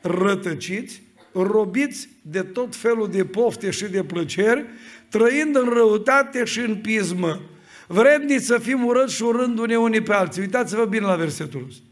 rătăciți, 0.00 1.02
robiți 1.32 2.08
de 2.22 2.42
tot 2.42 2.76
felul 2.76 3.08
de 3.10 3.24
pofte 3.24 3.70
și 3.70 3.84
de 3.84 4.04
plăceri, 4.04 4.64
trăind 5.08 5.56
în 5.56 5.68
răutate 5.68 6.44
și 6.44 6.60
în 6.60 6.76
pismă, 6.76 7.40
vredniți 7.86 8.46
să 8.46 8.58
fim 8.58 8.84
urâți 8.84 9.14
și 9.14 9.22
urându-ne 9.22 9.78
unii 9.78 10.02
pe 10.02 10.12
alții. 10.12 10.40
Uitați-vă 10.40 10.84
bine 10.84 11.06
la 11.06 11.16
versetul 11.16 11.64
ăsta. 11.68 11.82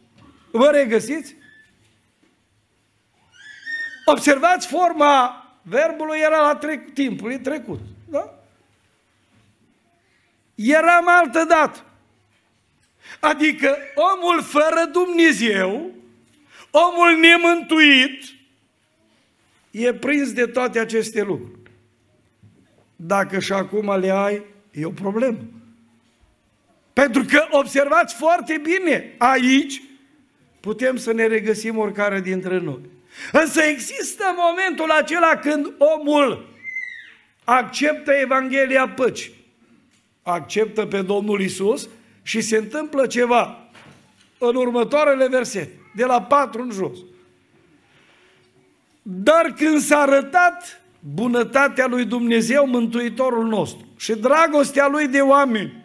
Vă 0.50 0.70
regăsiți? 0.72 1.36
Observați 4.04 4.66
forma 4.66 5.36
verbului 5.62 6.18
era 6.18 6.40
la 6.40 6.56
trec, 6.56 6.92
timpului 6.92 7.38
trecut. 7.38 7.80
Da? 8.08 8.34
Eram 10.54 11.08
altă 11.08 11.44
dată. 11.48 11.84
Adică 13.20 13.76
omul 13.94 14.42
fără 14.42 14.88
Dumnezeu, 14.92 15.90
omul 16.70 17.18
nemântuit, 17.20 18.24
e 19.70 19.94
prins 19.94 20.32
de 20.32 20.46
toate 20.46 20.78
aceste 20.78 21.22
lucruri. 21.22 21.70
Dacă 22.96 23.38
și 23.38 23.52
acum 23.52 23.98
le 23.98 24.10
ai, 24.10 24.44
e 24.70 24.84
o 24.84 24.90
problemă. 24.90 25.38
Pentru 26.92 27.24
că 27.24 27.46
observați 27.50 28.14
foarte 28.14 28.60
bine, 28.62 29.14
aici 29.18 29.82
putem 30.60 30.96
să 30.96 31.12
ne 31.12 31.26
regăsim 31.26 31.78
oricare 31.78 32.20
dintre 32.20 32.58
noi. 32.58 32.80
Însă 33.32 33.60
există 33.62 34.24
momentul 34.36 34.90
acela 34.90 35.36
când 35.36 35.72
omul 35.78 36.48
acceptă 37.44 38.12
Evanghelia 38.12 38.88
păcii, 38.88 39.32
acceptă 40.22 40.86
pe 40.86 41.02
Domnul 41.02 41.40
Isus 41.40 41.88
și 42.22 42.40
se 42.40 42.56
întâmplă 42.56 43.06
ceva 43.06 43.70
în 44.38 44.54
următoarele 44.54 45.28
versete, 45.28 45.80
de 45.94 46.04
la 46.04 46.22
4 46.22 46.62
în 46.62 46.70
jos. 46.70 46.98
Dar 49.02 49.54
când 49.56 49.80
s-a 49.80 49.98
arătat 49.98 50.80
bunătatea 51.14 51.86
lui 51.86 52.04
Dumnezeu, 52.04 52.66
Mântuitorul 52.66 53.46
nostru, 53.46 53.86
și 53.96 54.12
dragostea 54.12 54.88
lui 54.88 55.08
de 55.08 55.20
oameni, 55.20 55.81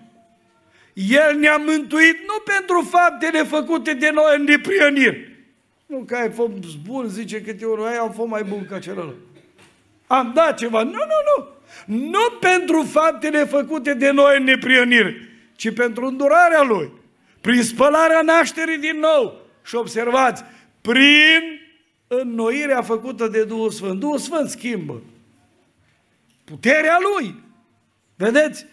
El 0.98 1.38
ne-a 1.40 1.58
mântuit 1.58 2.18
nu 2.28 2.44
pentru 2.46 2.90
faptele 2.90 3.44
făcute 3.44 3.94
de 3.94 4.10
noi 4.10 4.36
în 4.38 4.44
neprieniri. 4.44 5.38
Nu 5.86 5.98
că 5.98 6.16
ai 6.16 6.32
fost 6.32 6.78
bun, 6.86 7.08
zice 7.08 7.42
câte 7.42 7.66
ori, 7.66 7.82
ai 7.82 7.96
am 7.96 8.12
fost 8.12 8.30
mai 8.30 8.44
bun 8.44 8.66
ca 8.70 8.80
celălalt. 8.80 9.16
Am 10.08 10.32
dat 10.36 10.58
ceva. 10.58 10.84
Nu, 10.84 10.92
nu, 10.92 10.98
nu. 11.38 11.48
Nu 11.86 12.20
pentru 12.40 12.84
faptele 12.84 13.46
făcute 13.46 13.94
de 13.94 14.12
noi 14.12 14.38
în 14.38 14.44
neprienire, 14.44 15.30
ci 15.56 15.74
pentru 15.74 16.06
îndurarea 16.06 16.62
Lui. 16.62 16.92
Prin 17.42 17.64
spălarea 17.64 18.22
nașterii 18.22 18.78
din 18.78 19.00
nou. 19.00 19.42
Și 19.64 19.76
observați, 19.76 20.44
prin 20.82 21.60
înnoirea 22.08 22.82
făcută 22.82 23.28
de 23.28 23.44
Duhul 23.44 23.72
Sfânt. 23.72 24.00
Duhul 24.00 24.18
Sfânt 24.18 24.50
schimbă. 24.50 25.02
Puterea 26.44 26.98
Lui. 27.02 27.36
Vedeți? 28.16 28.66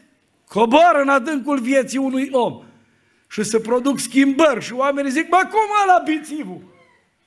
Coboară 0.48 1.00
în 1.00 1.08
adâncul 1.08 1.58
vieții 1.58 1.98
unui 1.98 2.28
om. 2.32 2.62
Și 3.28 3.42
se 3.42 3.60
produc 3.60 3.98
schimbări. 3.98 4.64
Și 4.64 4.72
oamenii 4.72 5.10
zic, 5.10 5.28
bă, 5.28 5.36
cum 5.50 5.68
ăla 5.82 6.02
bițivul? 6.04 6.60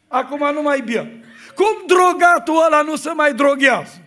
Acum 0.07 0.53
nu 0.53 0.61
mai 0.61 0.81
bea. 0.81 1.07
Cum 1.55 1.85
drogatul 1.87 2.63
ăla 2.65 2.81
nu 2.81 2.95
se 2.95 3.09
mai 3.09 3.33
droghează? 3.33 4.01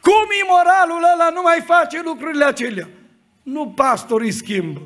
Cum 0.00 0.26
imoralul 0.44 1.08
ăla 1.14 1.30
nu 1.34 1.42
mai 1.42 1.60
face 1.60 2.02
lucrurile 2.04 2.44
acelea? 2.44 2.88
Nu 3.42 3.72
pastorii 3.76 4.30
schimbă. 4.30 4.80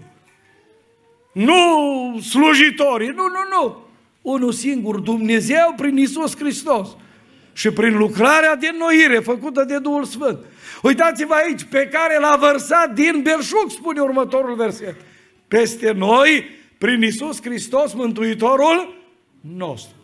Nu 1.33 2.21
slujitorii. 2.21 3.09
Nu, 3.09 3.23
nu, 3.23 3.61
nu. 3.61 3.87
Unul 4.23 4.53
singur, 4.53 5.01
Dumnezeu 5.01 5.73
prin 5.77 5.97
Isus 5.97 6.37
Hristos. 6.37 6.89
Și 7.53 7.71
prin 7.71 7.97
lucrarea 7.97 8.57
de 8.57 8.71
noire 8.79 9.19
făcută 9.19 9.65
de 9.65 9.79
Duhul 9.79 10.05
Sfânt. 10.05 10.39
Uitați-vă 10.83 11.35
aici, 11.35 11.65
pe 11.65 11.89
care 11.93 12.19
l-a 12.19 12.37
vărsat 12.41 12.95
din 12.95 13.21
belșug, 13.23 13.71
spune 13.71 14.01
următorul 14.01 14.55
verset. 14.55 14.97
Peste 15.49 15.93
noi, 15.93 16.45
prin 16.79 17.03
Isus 17.03 17.43
Hristos, 17.43 17.93
Mântuitorul 17.93 19.05
nostru. 19.41 19.97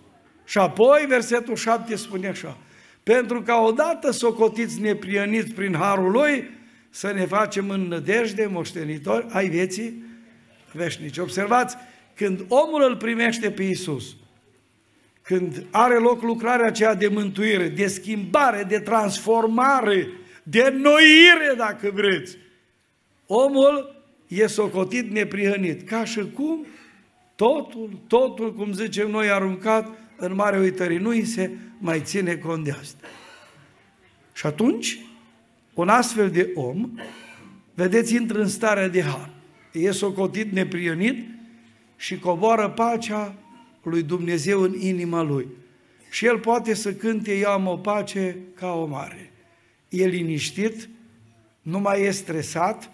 Și 0.44 0.58
apoi, 0.58 1.04
versetul 1.08 1.56
7 1.56 1.96
spune 1.96 2.28
așa, 2.28 2.56
pentru 3.02 3.42
ca 3.42 3.60
odată 3.60 4.10
socotiți 4.10 4.80
neprieniți 4.80 5.52
prin 5.52 5.74
harul 5.74 6.10
lui, 6.10 6.50
să 6.90 7.12
ne 7.12 7.26
facem 7.26 7.70
în 7.70 7.80
nădejde 7.80 8.48
moștenitori 8.52 9.26
ai 9.30 9.48
vieții 9.48 10.02
veșnice. 10.72 11.20
Observați, 11.20 11.76
când 12.14 12.44
omul 12.48 12.82
îl 12.82 12.96
primește 12.96 13.50
pe 13.50 13.62
Isus, 13.62 14.16
când 15.28 15.66
are 15.70 15.98
loc 15.98 16.22
lucrarea 16.22 16.66
aceea 16.66 16.94
de 16.94 17.08
mântuire, 17.08 17.68
de 17.68 17.86
schimbare, 17.86 18.62
de 18.62 18.78
transformare, 18.78 20.08
de 20.42 20.74
noire, 20.76 21.54
dacă 21.56 21.90
vreți, 21.94 22.36
omul 23.26 24.02
e 24.28 24.46
socotit 24.46 25.10
neprihănit. 25.10 25.88
Ca 25.88 26.04
și 26.04 26.30
cum 26.34 26.66
totul, 27.34 27.90
totul, 28.06 28.54
cum 28.54 28.72
zicem 28.72 29.10
noi, 29.10 29.30
aruncat 29.30 29.98
în 30.16 30.34
mare 30.34 30.58
uitării. 30.58 30.98
Nu 30.98 31.08
îi 31.08 31.24
se 31.24 31.50
mai 31.78 32.00
ține 32.04 32.36
cont 32.36 32.64
de 32.64 32.70
asta. 32.70 33.06
Și 34.32 34.46
atunci, 34.46 34.98
un 35.74 35.88
astfel 35.88 36.30
de 36.30 36.50
om, 36.54 36.90
vedeți, 37.74 38.14
intră 38.14 38.40
în 38.40 38.48
starea 38.48 38.88
de 38.88 39.02
har. 39.02 39.30
E 39.72 39.90
socotit 39.90 40.52
neprionit 40.52 41.26
și 41.96 42.18
coboară 42.18 42.68
pacea 42.68 43.34
lui 43.82 44.02
Dumnezeu 44.02 44.60
în 44.60 44.74
inima 44.80 45.22
lui. 45.22 45.46
Și 46.10 46.26
el 46.26 46.38
poate 46.38 46.74
să 46.74 46.92
cânte, 46.92 47.34
eu 47.38 47.50
am 47.50 47.66
o 47.66 47.76
pace 47.76 48.36
ca 48.54 48.72
o 48.72 48.86
mare. 48.86 49.32
E 49.88 50.06
liniștit, 50.06 50.88
nu 51.62 51.78
mai 51.78 52.02
e 52.02 52.10
stresat, 52.10 52.90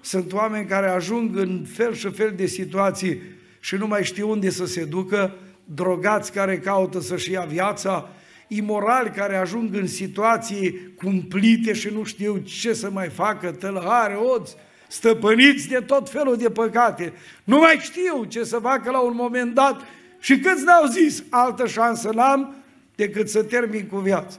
sunt 0.00 0.32
oameni 0.32 0.66
care 0.66 0.88
ajung 0.88 1.36
în 1.36 1.64
fel 1.72 1.94
și 1.94 2.10
fel 2.10 2.32
de 2.36 2.46
situații 2.46 3.20
și 3.60 3.74
nu 3.74 3.86
mai 3.86 4.04
știu 4.04 4.30
unde 4.30 4.50
să 4.50 4.66
se 4.66 4.84
ducă, 4.84 5.34
drogați 5.64 6.32
care 6.32 6.58
caută 6.58 7.00
să-și 7.00 7.30
ia 7.30 7.40
viața, 7.40 8.08
imorali 8.48 9.10
care 9.10 9.36
ajung 9.36 9.74
în 9.74 9.86
situații 9.86 10.92
cumplite 10.96 11.72
și 11.72 11.88
nu 11.88 12.04
știu 12.04 12.36
ce 12.36 12.72
să 12.72 12.90
mai 12.90 13.08
facă, 13.08 13.50
tălăhare, 13.50 14.14
oți, 14.14 14.56
stăpâniți 14.88 15.68
de 15.68 15.80
tot 15.86 16.10
felul 16.10 16.36
de 16.36 16.50
păcate. 16.50 17.12
Nu 17.44 17.58
mai 17.58 17.78
știu 17.80 18.24
ce 18.24 18.44
să 18.44 18.58
facă 18.58 18.90
la 18.90 19.00
un 19.00 19.14
moment 19.14 19.54
dat 19.54 19.80
și 20.26 20.38
câți 20.38 20.64
n-au 20.64 20.86
zis, 20.86 21.22
altă 21.30 21.66
șansă 21.66 22.10
n-am 22.14 22.54
decât 22.94 23.28
să 23.28 23.42
termin 23.42 23.86
cu 23.86 23.96
viața. 23.96 24.38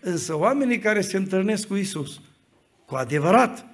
Însă 0.00 0.38
oamenii 0.38 0.78
care 0.78 1.00
se 1.00 1.16
întâlnesc 1.16 1.66
cu 1.66 1.74
Isus, 1.74 2.20
cu 2.86 2.94
adevărat, 2.94 3.66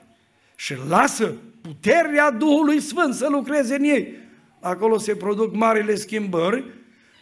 și 0.56 0.74
lasă 0.88 1.32
puterea 1.60 2.30
Duhului 2.30 2.80
Sfânt 2.80 3.14
să 3.14 3.28
lucreze 3.30 3.74
în 3.74 3.82
ei, 3.82 4.14
acolo 4.60 4.98
se 4.98 5.14
produc 5.14 5.54
marile 5.54 5.94
schimbări 5.94 6.64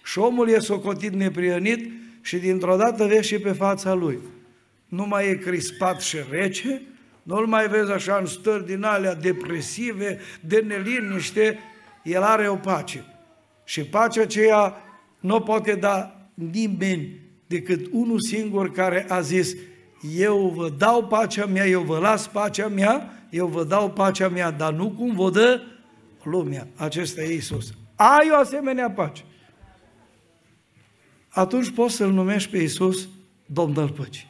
și 0.04 0.18
omul 0.18 0.48
e 0.48 0.58
socotit 0.58 1.12
neprienit 1.12 1.90
și 2.20 2.36
dintr-o 2.36 2.76
dată 2.76 3.04
vezi 3.04 3.28
și 3.28 3.38
pe 3.38 3.52
fața 3.52 3.94
lui. 3.94 4.18
Nu 4.86 5.06
mai 5.06 5.28
e 5.28 5.34
crispat 5.34 6.00
și 6.00 6.16
rece, 6.30 6.82
nu-l 7.22 7.46
mai 7.46 7.68
vezi 7.68 7.92
așa 7.92 8.16
în 8.16 8.26
stări 8.26 8.66
din 8.66 8.82
alea 8.82 9.14
depresive, 9.14 10.20
de 10.40 10.64
neliniște, 10.66 11.58
el 12.02 12.22
are 12.22 12.48
o 12.48 12.56
pace. 12.56 13.04
Și 13.68 13.84
pacea 13.84 14.22
aceea 14.22 14.76
nu 15.20 15.40
poate 15.40 15.74
da 15.74 16.28
nimeni 16.34 17.20
decât 17.46 17.86
unul 17.92 18.20
singur 18.20 18.70
care 18.70 19.06
a 19.08 19.20
zis, 19.20 19.54
eu 20.16 20.52
vă 20.56 20.68
dau 20.68 21.06
pacea 21.06 21.46
mea, 21.46 21.66
eu 21.66 21.80
vă 21.80 21.98
las 21.98 22.26
pacea 22.26 22.68
mea, 22.68 23.26
eu 23.30 23.46
vă 23.46 23.64
dau 23.64 23.90
pacea 23.90 24.28
mea, 24.28 24.50
dar 24.50 24.72
nu 24.72 24.90
cum 24.90 25.14
vă 25.14 25.30
dă 25.30 25.62
lumea. 26.22 26.66
Acesta 26.76 27.22
e 27.22 27.34
Isus. 27.34 27.72
Ai 27.94 28.28
o 28.30 28.36
asemenea 28.36 28.90
pace 28.90 29.22
atunci 31.38 31.70
poți 31.70 31.94
să-L 31.94 32.10
numești 32.10 32.50
pe 32.50 32.56
Iisus 32.56 33.08
Domnul 33.46 33.88
Păcii. 33.88 34.26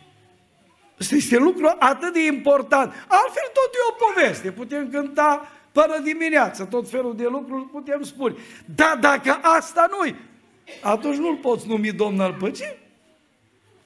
Asta 0.98 1.14
este 1.14 1.38
lucru 1.38 1.76
atât 1.78 2.12
de 2.12 2.26
important. 2.26 2.92
Altfel 3.08 3.50
tot 3.52 3.72
e 3.74 3.78
o 3.90 4.04
poveste. 4.06 4.52
Putem 4.52 4.90
cânta 4.90 5.48
până 5.80 6.00
dimineață, 6.02 6.64
tot 6.64 6.90
felul 6.90 7.16
de 7.16 7.26
lucruri 7.30 7.64
putem 7.64 8.02
spune. 8.02 8.34
Dar 8.74 8.98
dacă 9.00 9.38
asta 9.42 9.88
nu 9.90 10.16
atunci 10.82 11.16
nu-L 11.16 11.36
poți 11.36 11.68
numi 11.68 11.92
Domn 11.92 12.20
al 12.20 12.36
Păcii. 12.38 12.76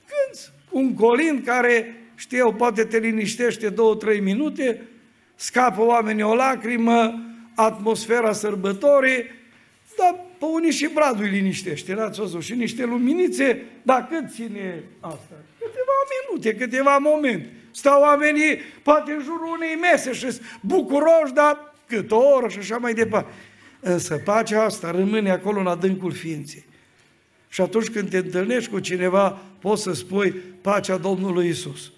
Când 0.06 0.52
un 0.70 0.94
colin 0.94 1.42
care, 1.44 1.96
știu 2.14 2.38
eu, 2.38 2.54
poate 2.54 2.84
te 2.84 2.98
liniștește 2.98 3.68
două, 3.68 3.94
trei 3.94 4.20
minute, 4.20 4.88
scapă 5.34 5.82
oamenii 5.82 6.22
o 6.22 6.34
lacrimă, 6.34 7.20
atmosfera 7.54 8.32
sărbătorii, 8.32 9.24
dar 9.98 10.14
pe 10.38 10.44
unii 10.44 10.72
și 10.72 10.88
bradul 10.94 11.24
îi 11.24 11.30
liniștește, 11.30 11.94
n-ați 11.94 12.20
văzut, 12.20 12.42
și 12.42 12.54
niște 12.54 12.84
luminițe, 12.84 13.66
dar 13.82 14.06
cât 14.10 14.30
ține 14.30 14.82
asta? 15.00 15.34
Câteva 15.58 15.92
minute, 16.28 16.54
câteva 16.54 16.98
momente. 16.98 17.56
Stau 17.70 18.00
oamenii, 18.00 18.56
poate 18.82 19.12
în 19.12 19.22
jurul 19.22 19.52
unei 19.52 19.74
mese 19.74 20.12
și 20.12 20.26
bucuroși, 20.60 21.32
dar 21.34 21.71
cât 21.94 22.10
o 22.10 22.16
oră 22.16 22.48
și 22.48 22.58
așa 22.58 22.76
mai 22.76 22.94
departe. 22.94 23.32
Însă 23.80 24.16
pacea 24.16 24.64
asta 24.64 24.90
rămâne 24.90 25.30
acolo 25.30 25.60
în 25.60 25.66
adâncul 25.66 26.12
ființei. 26.12 26.64
Și 27.48 27.60
atunci 27.60 27.88
când 27.88 28.10
te 28.10 28.16
întâlnești 28.16 28.70
cu 28.70 28.78
cineva, 28.78 29.42
poți 29.58 29.82
să 29.82 29.92
spui 29.92 30.30
pacea 30.60 30.96
Domnului 30.96 31.48
Isus. 31.48 31.92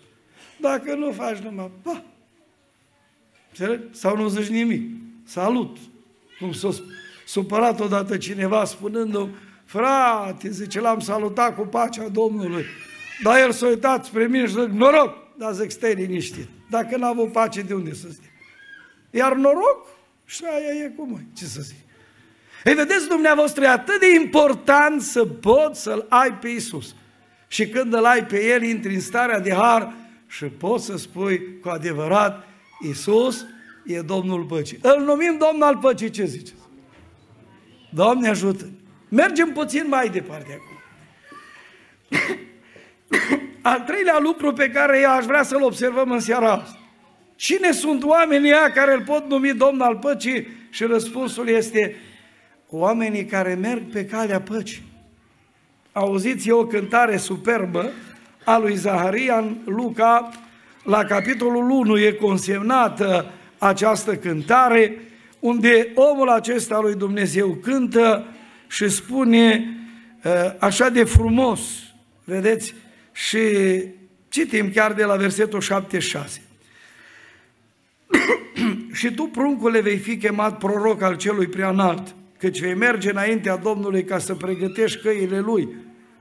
Dacă 0.60 0.94
nu 0.94 1.12
faci 1.12 1.38
numai, 1.38 1.70
pa, 1.82 2.04
sau 3.90 4.16
nu 4.16 4.28
zici 4.28 4.48
nimic, 4.48 4.82
salut, 5.24 5.76
cum 6.40 6.52
să 6.52 6.58
s-o 6.58 6.82
supărat 7.26 7.80
odată 7.80 8.16
cineva 8.16 8.64
spunându-mi, 8.64 9.34
frate, 9.64 10.50
zice, 10.50 10.80
l-am 10.80 11.00
salutat 11.00 11.56
cu 11.56 11.62
pacea 11.62 12.08
Domnului. 12.08 12.64
Dar 13.22 13.38
el 13.38 13.52
s-a 13.52 13.66
uitat 13.66 14.04
spre 14.04 14.26
mine 14.26 14.46
și 14.46 14.52
zic, 14.52 14.70
noroc, 14.72 15.16
dar 15.38 15.52
zic, 15.52 15.70
stai 15.70 15.94
liniștit. 15.94 16.48
Dacă 16.70 16.96
n-a 16.96 17.08
avut 17.08 17.32
pace, 17.32 17.62
de 17.62 17.74
unde 17.74 17.94
să 17.94 18.08
zic? 18.08 18.30
Iar 19.14 19.34
noroc, 19.34 19.86
și 20.24 20.44
aia 20.44 20.84
e 20.84 20.92
cum 20.96 21.16
e, 21.20 21.26
ce 21.36 21.44
să 21.44 21.60
zic. 21.60 21.76
Ei, 22.64 22.74
vedeți, 22.74 23.08
dumneavoastră, 23.08 23.64
e 23.64 23.68
atât 23.68 24.00
de 24.00 24.14
important 24.14 25.02
să 25.02 25.24
poți 25.24 25.82
să-L 25.82 26.06
ai 26.08 26.32
pe 26.32 26.48
Isus. 26.48 26.94
Și 27.48 27.68
când 27.68 27.94
îl 27.94 28.04
ai 28.04 28.26
pe 28.26 28.44
El, 28.44 28.62
intri 28.62 28.94
în 28.94 29.00
starea 29.00 29.40
de 29.40 29.52
har 29.52 29.92
și 30.26 30.44
poți 30.44 30.84
să 30.84 30.96
spui 30.96 31.60
cu 31.60 31.68
adevărat, 31.68 32.48
Isus 32.88 33.46
e 33.84 34.00
Domnul 34.00 34.44
Păcii. 34.44 34.78
Îl 34.82 35.04
numim 35.04 35.38
Domnul 35.38 35.62
al 35.62 35.76
Păcii, 35.76 36.10
ce 36.10 36.24
ziceți? 36.24 36.62
Doamne 37.90 38.28
ajută! 38.28 38.70
Mergem 39.08 39.52
puțin 39.52 39.84
mai 39.88 40.08
departe 40.08 40.60
acum. 40.60 40.78
al 43.72 43.80
treilea 43.80 44.18
lucru 44.18 44.52
pe 44.52 44.70
care 44.70 45.00
eu 45.00 45.10
aș 45.10 45.24
vrea 45.24 45.42
să-l 45.42 45.62
observăm 45.62 46.10
în 46.10 46.20
seara 46.20 46.52
asta. 46.52 46.78
Cine 47.36 47.72
sunt 47.72 48.04
oamenii 48.04 48.50
ăia 48.50 48.72
care 48.72 48.94
îl 48.94 49.02
pot 49.02 49.28
numi 49.28 49.52
Domn 49.52 49.80
al 49.80 49.96
păcii? 49.96 50.46
Și 50.70 50.84
răspunsul 50.84 51.48
este 51.48 51.96
oamenii 52.68 53.24
care 53.24 53.54
merg 53.54 53.82
pe 53.92 54.04
calea 54.04 54.40
păcii. 54.40 54.82
Auziți, 55.92 56.48
e 56.48 56.52
o 56.52 56.66
cântare 56.66 57.16
superbă 57.16 57.90
a 58.44 58.58
lui 58.58 58.74
Zaharia 58.74 59.38
în 59.38 59.56
Luca, 59.64 60.30
la 60.84 61.04
capitolul 61.04 61.70
1 61.70 61.98
e 61.98 62.12
consemnată 62.12 63.32
această 63.58 64.16
cântare, 64.16 64.98
unde 65.38 65.92
omul 65.94 66.28
acesta 66.28 66.80
lui 66.80 66.94
Dumnezeu 66.94 67.54
cântă 67.54 68.26
și 68.66 68.88
spune 68.88 69.64
uh, 70.24 70.32
așa 70.58 70.88
de 70.88 71.04
frumos, 71.04 71.60
vedeți, 72.24 72.74
și 73.12 73.38
citim 74.28 74.70
chiar 74.70 74.92
de 74.92 75.04
la 75.04 75.16
versetul 75.16 75.60
76. 75.60 76.40
Și 78.94 79.14
tu, 79.14 79.22
pruncule, 79.22 79.80
vei 79.80 79.96
fi 79.96 80.16
chemat 80.16 80.58
proroc 80.58 81.02
al 81.02 81.16
celui 81.16 81.46
preanalt, 81.46 82.14
căci 82.38 82.60
vei 82.60 82.74
merge 82.74 83.10
înaintea 83.10 83.56
Domnului 83.56 84.04
ca 84.04 84.18
să 84.18 84.34
pregătești 84.34 85.02
căile 85.02 85.40
Lui 85.40 85.68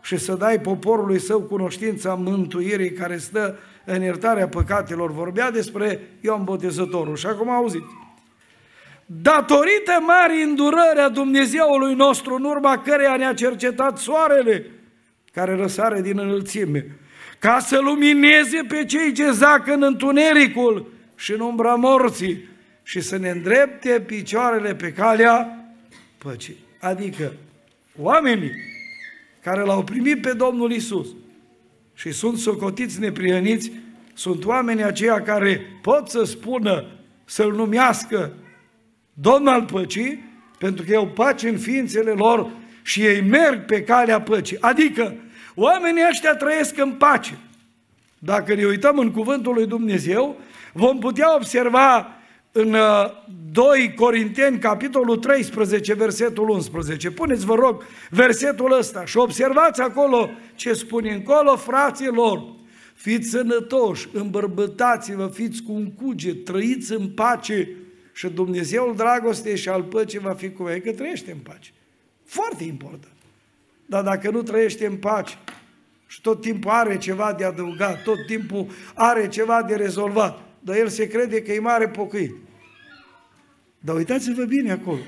și 0.01 0.17
să 0.17 0.33
dai 0.33 0.59
poporului 0.59 1.19
său 1.19 1.41
cunoștința 1.41 2.13
mântuirii 2.13 2.91
care 2.91 3.17
stă 3.17 3.57
în 3.86 4.01
iertarea 4.01 4.47
păcatelor. 4.47 5.12
Vorbea 5.12 5.51
despre 5.51 5.99
Ioan 6.21 6.43
Botezătorul 6.43 7.15
și 7.15 7.25
acum 7.25 7.49
auziți. 7.49 7.86
Datorită 9.05 9.99
marii 10.05 10.43
îndurări 10.43 10.99
a 10.99 11.09
Dumnezeului 11.09 11.93
nostru, 11.93 12.36
în 12.36 12.43
urma 12.43 12.77
căreia 12.77 13.15
ne-a 13.15 13.33
cercetat 13.33 13.97
soarele, 13.97 14.65
care 15.33 15.55
răsare 15.55 16.01
din 16.01 16.19
înălțime, 16.19 16.97
ca 17.39 17.59
să 17.59 17.79
lumineze 17.79 18.62
pe 18.67 18.86
cei 18.86 19.12
ce 19.12 19.31
zac 19.31 19.67
în 19.67 19.83
întunericul 19.83 20.91
și 21.15 21.31
în 21.31 21.39
umbra 21.39 21.75
morții 21.75 22.51
și 22.84 23.02
să 23.02 23.17
ne 23.17 23.30
îndrepte 23.30 24.02
picioarele 24.06 24.76
pe 24.76 24.91
calea 24.91 25.65
păcii. 26.17 26.58
Adică 26.80 27.34
oamenii 27.98 28.52
care 29.41 29.62
l-au 29.62 29.84
primit 29.84 30.22
pe 30.22 30.34
Domnul 30.34 30.72
Isus 30.72 31.08
și 31.93 32.12
sunt 32.12 32.38
socotiți 32.38 33.00
neprihăniți, 33.00 33.72
sunt 34.13 34.46
oamenii 34.46 34.84
aceia 34.84 35.22
care 35.22 35.62
pot 35.82 36.10
să 36.10 36.24
spună, 36.24 36.86
să-L 37.26 37.52
numească 37.52 38.34
Domn 39.13 39.48
al 39.48 39.63
păcii, 39.63 40.24
pentru 40.58 40.86
că 40.86 40.96
au 40.96 41.08
pace 41.08 41.50
în 41.50 41.58
ființele 41.58 42.12
lor 42.12 42.52
și 42.82 43.02
ei 43.02 43.22
merg 43.22 43.65
pe 43.65 43.84
calea 43.84 44.22
păcii. 44.22 44.58
Adică 44.62 45.15
oamenii 45.56 46.04
ăștia 46.10 46.36
trăiesc 46.36 46.78
în 46.78 46.91
pace. 46.91 47.38
Dacă 48.19 48.56
ne 48.56 48.65
uităm 48.65 48.98
în 48.98 49.12
cuvântul 49.12 49.54
lui 49.54 49.67
Dumnezeu, 49.67 50.39
vom 50.74 51.00
putea 51.00 51.36
observa 51.36 52.08
în 52.56 52.76
2 53.52 53.86
uh, 53.88 53.94
Corinteni, 53.96 54.60
capitolul 54.60 55.18
13, 55.18 55.94
versetul 55.94 56.50
11. 56.50 57.12
Puneți, 57.12 57.46
vă 57.46 57.56
rog, 57.56 57.84
versetul 58.10 58.78
ăsta 58.78 59.06
și 59.06 59.18
observați 59.18 59.82
acolo 59.82 60.30
ce 60.56 60.74
spune 60.74 61.13
încolo, 61.13 61.56
fraților, 61.56 62.44
fiți 62.94 63.30
sănătoși, 63.30 64.08
îmbărbătați-vă, 64.13 65.28
fiți 65.28 65.63
cu 65.63 65.72
un 65.72 65.92
cuget, 65.92 66.46
trăiți 66.46 66.94
în 66.94 67.10
pace 67.10 67.70
și 68.13 68.28
Dumnezeul 68.28 68.96
dragostei 68.96 69.58
și 69.58 69.70
al 69.70 69.84
păcii 69.84 70.20
va 70.20 70.34
fi 70.34 70.52
cu 70.52 70.63
voi, 70.63 70.82
că 70.82 70.92
trăiește 70.92 71.32
în 71.32 71.38
pace. 71.38 71.72
Foarte 72.26 72.63
important. 72.63 73.13
Dar 73.86 74.04
dacă 74.04 74.30
nu 74.30 74.42
trăiește 74.42 74.86
în 74.86 74.96
pace 74.96 75.38
și 76.08 76.22
tot 76.22 76.42
timpul 76.42 76.72
are 76.72 76.98
ceva 76.98 77.34
de 77.38 77.44
adăugat, 77.44 78.04
tot 78.04 78.26
timpul 78.26 78.68
are 78.94 79.28
ceva 79.28 79.63
de 79.68 79.76
rezolvat, 79.76 80.42
dar 80.63 80.76
el 80.76 80.88
se 80.88 81.08
crede 81.08 81.41
că 81.41 81.52
e 81.52 81.60
mare 81.60 81.88
pocăit. 81.88 82.36
Dar 83.80 83.95
uitați-vă 83.95 84.43
bine 84.43 84.71
acolo. 84.71 84.99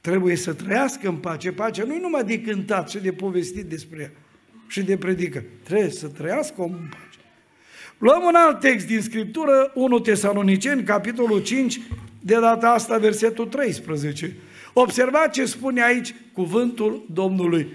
Trebuie 0.00 0.36
să 0.36 0.52
trăiască 0.52 1.08
în 1.08 1.16
pace. 1.16 1.52
Pacea 1.52 1.84
nu 1.84 1.94
e 1.94 2.00
numai 2.00 2.24
de 2.24 2.40
cântat 2.40 2.90
și 2.90 2.98
de 2.98 3.12
povestit 3.12 3.64
despre 3.64 4.00
ea 4.00 4.10
și 4.68 4.82
de 4.82 4.96
predică. 4.96 5.44
Trebuie 5.62 5.90
să 5.90 6.06
trăiască 6.06 6.62
omul 6.62 6.78
în 6.80 6.88
pace. 6.88 7.18
Luăm 7.98 8.22
un 8.22 8.34
alt 8.34 8.60
text 8.60 8.86
din 8.86 9.00
Scriptură, 9.00 9.72
1 9.74 9.98
Tesaloniceni, 9.98 10.82
capitolul 10.82 11.42
5, 11.42 11.80
de 12.20 12.34
data 12.34 12.70
asta 12.70 12.98
versetul 12.98 13.46
13. 13.46 14.36
Observați 14.72 15.32
ce 15.32 15.44
spune 15.44 15.82
aici 15.82 16.14
cuvântul 16.32 17.06
Domnului. 17.12 17.68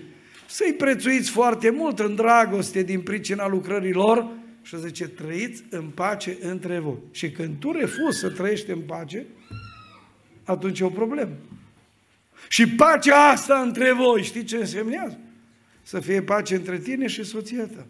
Să-i 0.48 0.74
prețuiți 0.74 1.30
foarte 1.30 1.70
mult 1.70 2.00
în 2.00 2.16
dragoste 2.16 2.84
din 2.84 3.02
pricina 3.02 3.48
lucrărilor 3.48 4.28
și 4.70 4.80
zice, 4.80 5.08
trăiți 5.08 5.64
în 5.70 5.86
pace 5.86 6.38
între 6.42 6.80
voi. 6.80 6.98
Și 7.12 7.32
când 7.32 7.60
tu 7.60 7.72
refuzi 7.72 8.20
să 8.20 8.30
trăiești 8.30 8.70
în 8.70 8.80
pace, 8.80 9.26
atunci 10.44 10.80
e 10.80 10.84
o 10.84 10.90
problemă. 10.90 11.32
Și 12.48 12.68
pacea 12.68 13.30
asta 13.30 13.60
între 13.60 13.94
voi, 13.94 14.24
știi 14.24 14.44
ce 14.44 14.58
însemnează? 14.58 15.20
Să 15.84 16.00
fie 16.00 16.22
pace 16.22 16.56
între 16.56 16.78
tine 16.78 17.08
și 17.08 17.24
soția 17.24 17.66
ta. 17.66 17.86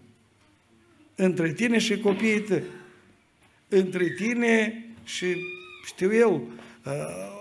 Între 1.15 1.53
tine 1.53 1.77
și 1.77 1.99
copiii 1.99 2.41
tăi. 2.41 2.63
Între 3.67 4.09
tine 4.09 4.85
și, 5.03 5.25
știu 5.85 6.13
eu, 6.13 6.47
uh, 6.85 6.93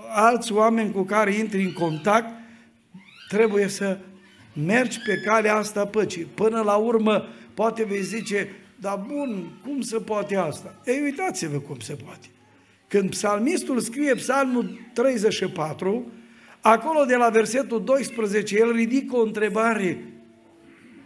alți 0.09 0.53
oameni 0.53 0.93
cu 0.93 1.03
care 1.03 1.35
intri 1.35 1.63
în 1.63 1.73
contact, 1.73 2.31
trebuie 3.29 3.69
să 3.69 3.99
mergi 4.53 4.99
pe 5.01 5.21
calea 5.25 5.57
asta 5.57 5.87
păcii. 5.87 6.27
Până 6.35 6.61
la 6.61 6.75
urmă, 6.75 7.29
poate 7.55 7.85
vei 7.85 8.03
zice, 8.03 8.49
dar 8.81 9.05
bun, 9.07 9.51
cum 9.65 9.81
se 9.81 9.99
poate 9.99 10.37
asta? 10.37 10.75
Ei, 10.85 11.01
uitați-vă 11.03 11.59
cum 11.59 11.79
se 11.79 11.95
poate. 11.95 12.27
Când 12.89 13.11
psalmistul 13.11 13.81
scrie 13.81 14.15
psalmul 14.15 14.79
34, 14.93 16.13
acolo 16.61 17.05
de 17.05 17.17
la 17.17 17.29
versetul 17.29 17.85
12, 17.85 18.57
el 18.59 18.73
ridică 18.73 19.17
o 19.17 19.23
întrebare 19.23 20.03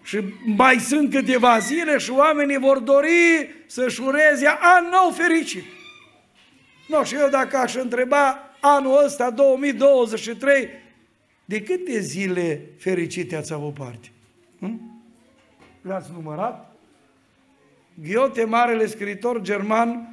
și 0.03 0.19
mai 0.45 0.79
sunt 0.79 1.11
câteva 1.11 1.59
zile 1.59 1.99
și 1.99 2.11
oamenii 2.11 2.59
vor 2.59 2.79
dori 2.79 3.55
să-și 3.67 4.01
ureze 4.01 4.47
an 4.47 4.85
nou 4.91 5.11
fericit. 5.11 5.65
Nu, 6.89 7.05
și 7.05 7.15
eu 7.15 7.29
dacă 7.29 7.57
aș 7.57 7.75
întreba 7.75 8.39
anul 8.61 9.05
ăsta, 9.05 9.31
2023, 9.31 10.69
de 11.45 11.63
câte 11.63 12.01
zile 12.01 12.61
fericite 12.79 13.37
ați 13.37 13.53
avut 13.53 13.75
parte? 13.75 14.09
Hm? 14.59 15.03
Le-ați 15.83 16.11
numărat? 16.13 16.72
Ghiote, 17.95 18.45
marele 18.45 18.87
scriitor 18.87 19.41
german, 19.41 20.13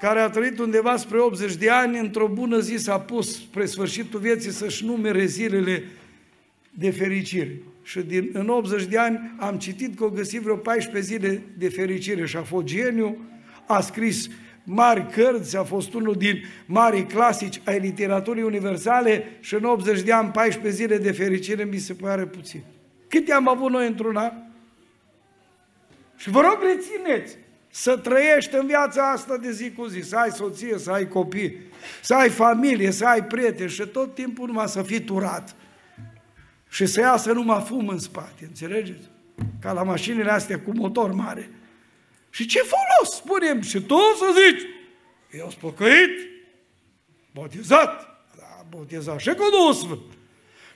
care 0.00 0.20
a 0.20 0.30
trăit 0.30 0.58
undeva 0.58 0.96
spre 0.96 1.18
80 1.18 1.54
de 1.54 1.70
ani, 1.70 1.98
într-o 1.98 2.28
bună 2.28 2.58
zi 2.58 2.76
s-a 2.76 3.00
pus 3.00 3.34
spre 3.34 3.66
sfârșitul 3.66 4.20
vieții 4.20 4.50
să-și 4.50 4.84
numere 4.84 5.24
zilele 5.24 5.84
de 6.70 6.90
fericire. 6.90 7.60
Și 7.82 8.00
din, 8.00 8.30
în 8.32 8.48
80 8.48 8.84
de 8.84 8.98
ani 8.98 9.34
am 9.38 9.58
citit 9.58 9.96
că 9.96 10.02
au 10.02 10.10
găsit 10.10 10.40
vreo 10.40 10.56
14 10.56 11.12
zile 11.12 11.42
de 11.58 11.68
fericire 11.68 12.26
și 12.26 12.36
a 12.36 12.42
fost 12.42 12.66
geniu, 12.66 13.16
a 13.66 13.80
scris 13.80 14.28
mari 14.64 15.06
cărți, 15.10 15.56
a 15.56 15.62
fost 15.62 15.94
unul 15.94 16.14
din 16.14 16.42
mari 16.66 17.06
clasici 17.06 17.60
ai 17.64 17.78
literaturii 17.78 18.42
universale 18.42 19.24
și 19.40 19.54
în 19.54 19.64
80 19.64 20.00
de 20.00 20.12
ani, 20.12 20.30
14 20.30 20.82
zile 20.82 20.98
de 20.98 21.12
fericire 21.12 21.64
mi 21.64 21.78
se 21.78 21.92
pare 21.92 22.24
puțin. 22.24 22.60
Câte 23.08 23.32
am 23.32 23.48
avut 23.48 23.70
noi 23.70 23.86
într-un 23.86 24.16
an? 24.16 24.32
Și 26.18 26.30
vă 26.30 26.40
rog 26.40 26.58
rețineți, 26.62 27.36
să 27.70 27.96
trăiești 27.96 28.54
în 28.54 28.66
viața 28.66 29.10
asta 29.10 29.36
de 29.36 29.52
zi 29.52 29.72
cu 29.72 29.86
zi, 29.86 30.00
să 30.00 30.16
ai 30.16 30.30
soție, 30.30 30.78
să 30.78 30.90
ai 30.90 31.08
copii, 31.08 31.56
să 32.02 32.14
ai 32.14 32.28
familie, 32.28 32.90
să 32.90 33.06
ai 33.06 33.24
prieteni 33.24 33.70
și 33.70 33.86
tot 33.86 34.14
timpul 34.14 34.46
numai 34.46 34.68
să 34.68 34.82
fii 34.82 35.00
turat 35.00 35.56
și 36.68 36.86
să 36.86 37.00
iasă 37.00 37.32
numai 37.32 37.64
fum 37.66 37.88
în 37.88 37.98
spate, 37.98 38.44
înțelegeți? 38.44 39.10
Ca 39.60 39.72
la 39.72 39.82
mașinile 39.82 40.30
astea 40.30 40.60
cu 40.60 40.72
motor 40.74 41.12
mare. 41.12 41.50
Și 42.30 42.46
ce 42.46 42.58
folos, 42.58 43.16
spunem, 43.16 43.60
și 43.60 43.80
tu 43.80 43.98
să 44.18 44.26
zici, 44.34 44.62
eu 45.30 45.50
sunt 45.50 45.60
păcăit, 45.60 46.28
botezat, 47.32 48.26
da, 48.36 48.66
botezat 48.68 49.20
și 49.20 49.28
cu 49.28 49.50
Duhul 49.50 49.72
Sfânt. 49.72 50.12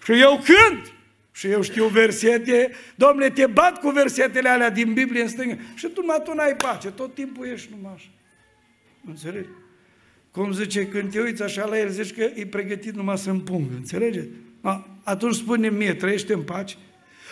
Și 0.05 0.21
eu 0.21 0.41
cânt, 0.45 0.93
și 1.33 1.47
eu 1.47 1.63
știu 1.63 1.87
versete, 1.87 2.71
domnule, 2.95 3.31
te 3.31 3.47
bat 3.47 3.81
cu 3.81 3.89
versetele 3.89 4.49
alea 4.49 4.71
din 4.71 4.93
Biblie 4.93 5.23
în 5.23 5.29
stângă. 5.29 5.59
Și 5.75 5.87
tu 5.87 6.01
numai 6.01 6.21
tu 6.25 6.35
n-ai 6.35 6.57
pace, 6.57 6.91
tot 6.91 7.15
timpul 7.15 7.47
ești 7.47 7.71
numai 7.77 7.93
așa. 7.95 8.09
Înțelegi? 9.07 9.49
Cum 10.31 10.53
zice, 10.53 10.87
când 10.87 11.11
te 11.11 11.21
uiți 11.21 11.43
așa 11.43 11.65
la 11.65 11.79
el, 11.79 11.89
zici 11.89 12.15
că 12.15 12.31
e 12.35 12.47
pregătit 12.47 12.95
numai 12.95 13.19
să 13.19 13.31
împungă, 13.31 13.73
înțelegeți? 13.77 14.29
Atunci 15.03 15.35
spune 15.35 15.71
mie, 15.71 15.95
trăiește 15.95 16.33
în 16.33 16.43
pace? 16.43 16.77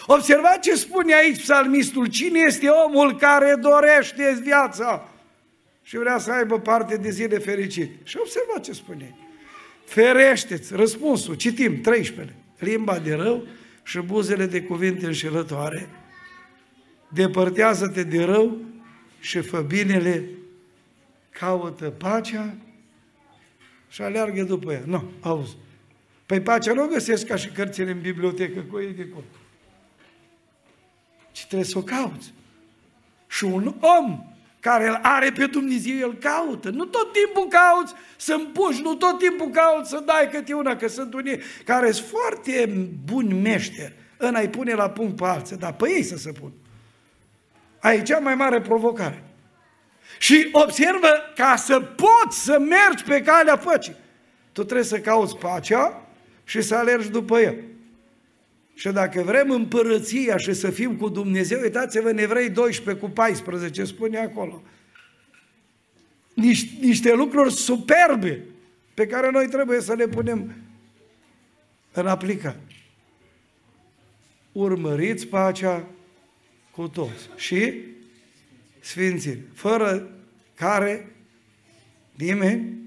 Observați 0.06 0.68
ce 0.68 0.74
spune 0.74 1.14
aici 1.14 1.40
psalmistul, 1.40 2.06
cine 2.06 2.40
este 2.46 2.68
omul 2.68 3.16
care 3.16 3.54
dorește 3.60 4.40
viața 4.42 5.08
și 5.82 5.96
vrea 5.96 6.18
să 6.18 6.32
aibă 6.32 6.58
parte 6.58 6.96
de 6.96 7.10
zile 7.10 7.38
fericite. 7.38 7.98
Și 8.02 8.16
observați 8.20 8.62
ce 8.62 8.72
spune. 8.72 9.14
Ferește-ți, 9.84 10.74
răspunsul, 10.74 11.34
citim, 11.34 11.80
13 11.80 12.34
limba 12.58 12.98
de 12.98 13.14
rău 13.14 13.46
și 13.82 13.98
buzele 13.98 14.46
de 14.46 14.62
cuvinte 14.62 15.06
înșelătoare 15.06 15.88
depărtează-te 17.08 18.02
de 18.02 18.24
rău 18.24 18.58
și 19.20 19.40
fă 19.40 19.60
binele, 19.60 20.28
caută 21.30 21.90
pacea 21.90 22.54
și 23.88 24.02
aleargă 24.02 24.42
după 24.42 24.72
ea. 24.72 24.82
Nu, 24.86 25.10
auzi. 25.20 25.56
Păi 26.26 26.40
pacea 26.40 26.72
nu 26.72 26.82
o 26.82 26.86
găsesc 26.86 27.26
ca 27.26 27.36
și 27.36 27.48
cărțile 27.48 27.90
în 27.90 28.00
bibliotecă 28.00 28.60
cu 28.60 28.78
ei 28.80 28.92
de 28.92 29.06
acolo. 29.10 29.24
Ci 31.32 31.46
trebuie 31.46 31.68
să 31.68 31.78
o 31.78 31.82
cauți. 31.82 32.32
Și 33.28 33.44
un 33.44 33.74
om 33.80 34.24
care 34.60 34.88
îl 34.88 34.98
are 35.02 35.32
pe 35.32 35.46
Dumnezeu, 35.46 35.96
el 35.96 36.14
caută. 36.14 36.70
Nu 36.70 36.84
tot 36.84 37.12
timpul 37.12 37.48
cauți 37.48 37.94
să 38.16 38.34
împuși, 38.34 38.82
nu 38.82 38.94
tot 38.94 39.18
timpul 39.18 39.50
cauți 39.50 39.90
să 39.90 40.02
dai 40.06 40.28
câte 40.32 40.54
una, 40.54 40.76
că 40.76 40.88
sunt 40.88 41.14
unii 41.14 41.40
care 41.64 41.90
sunt 41.90 42.08
foarte 42.08 42.66
buni 43.04 43.40
meșteri 43.40 43.94
în 44.16 44.34
a-i 44.34 44.48
pune 44.48 44.74
la 44.74 44.90
punct 44.90 45.16
pe 45.16 45.24
alții, 45.24 45.56
dar 45.56 45.72
pe 45.72 45.90
ei 45.90 46.02
să 46.02 46.16
se 46.16 46.32
pun. 46.32 46.52
Aici 47.80 48.06
cea 48.06 48.18
mai 48.18 48.34
mare 48.34 48.60
provocare. 48.60 49.24
Și 50.18 50.48
observă, 50.52 51.08
ca 51.34 51.56
să 51.56 51.80
poți 51.80 52.44
să 52.44 52.58
mergi 52.58 53.04
pe 53.04 53.22
calea 53.22 53.56
păcii, 53.56 53.96
tu 54.52 54.64
trebuie 54.64 54.86
să 54.86 54.98
cauți 54.98 55.36
pacea 55.36 56.06
și 56.44 56.60
să 56.60 56.74
alergi 56.74 57.10
după 57.10 57.38
ea. 57.38 57.54
Și 58.80 58.88
dacă 58.88 59.22
vrem 59.22 59.50
împărăția 59.50 60.36
și 60.36 60.52
să 60.52 60.70
fim 60.70 60.96
cu 60.96 61.08
Dumnezeu, 61.08 61.60
uitați-vă 61.60 62.12
Nevrei 62.12 62.50
12 62.50 63.04
cu 63.04 63.10
14, 63.10 63.84
spune 63.84 64.18
acolo. 64.18 64.62
Niște, 66.34 66.86
niște 66.86 67.14
lucruri 67.14 67.52
superbe 67.52 68.44
pe 68.94 69.06
care 69.06 69.30
noi 69.30 69.48
trebuie 69.48 69.80
să 69.80 69.94
le 69.94 70.06
punem 70.06 70.54
în 71.92 72.06
aplicare. 72.06 72.60
Urmăriți 74.52 75.26
pacea 75.26 75.86
cu 76.70 76.88
toți 76.88 77.28
și 77.36 77.74
sfințiri, 78.78 79.40
fără 79.54 80.10
care 80.54 81.12
nimeni 82.14 82.78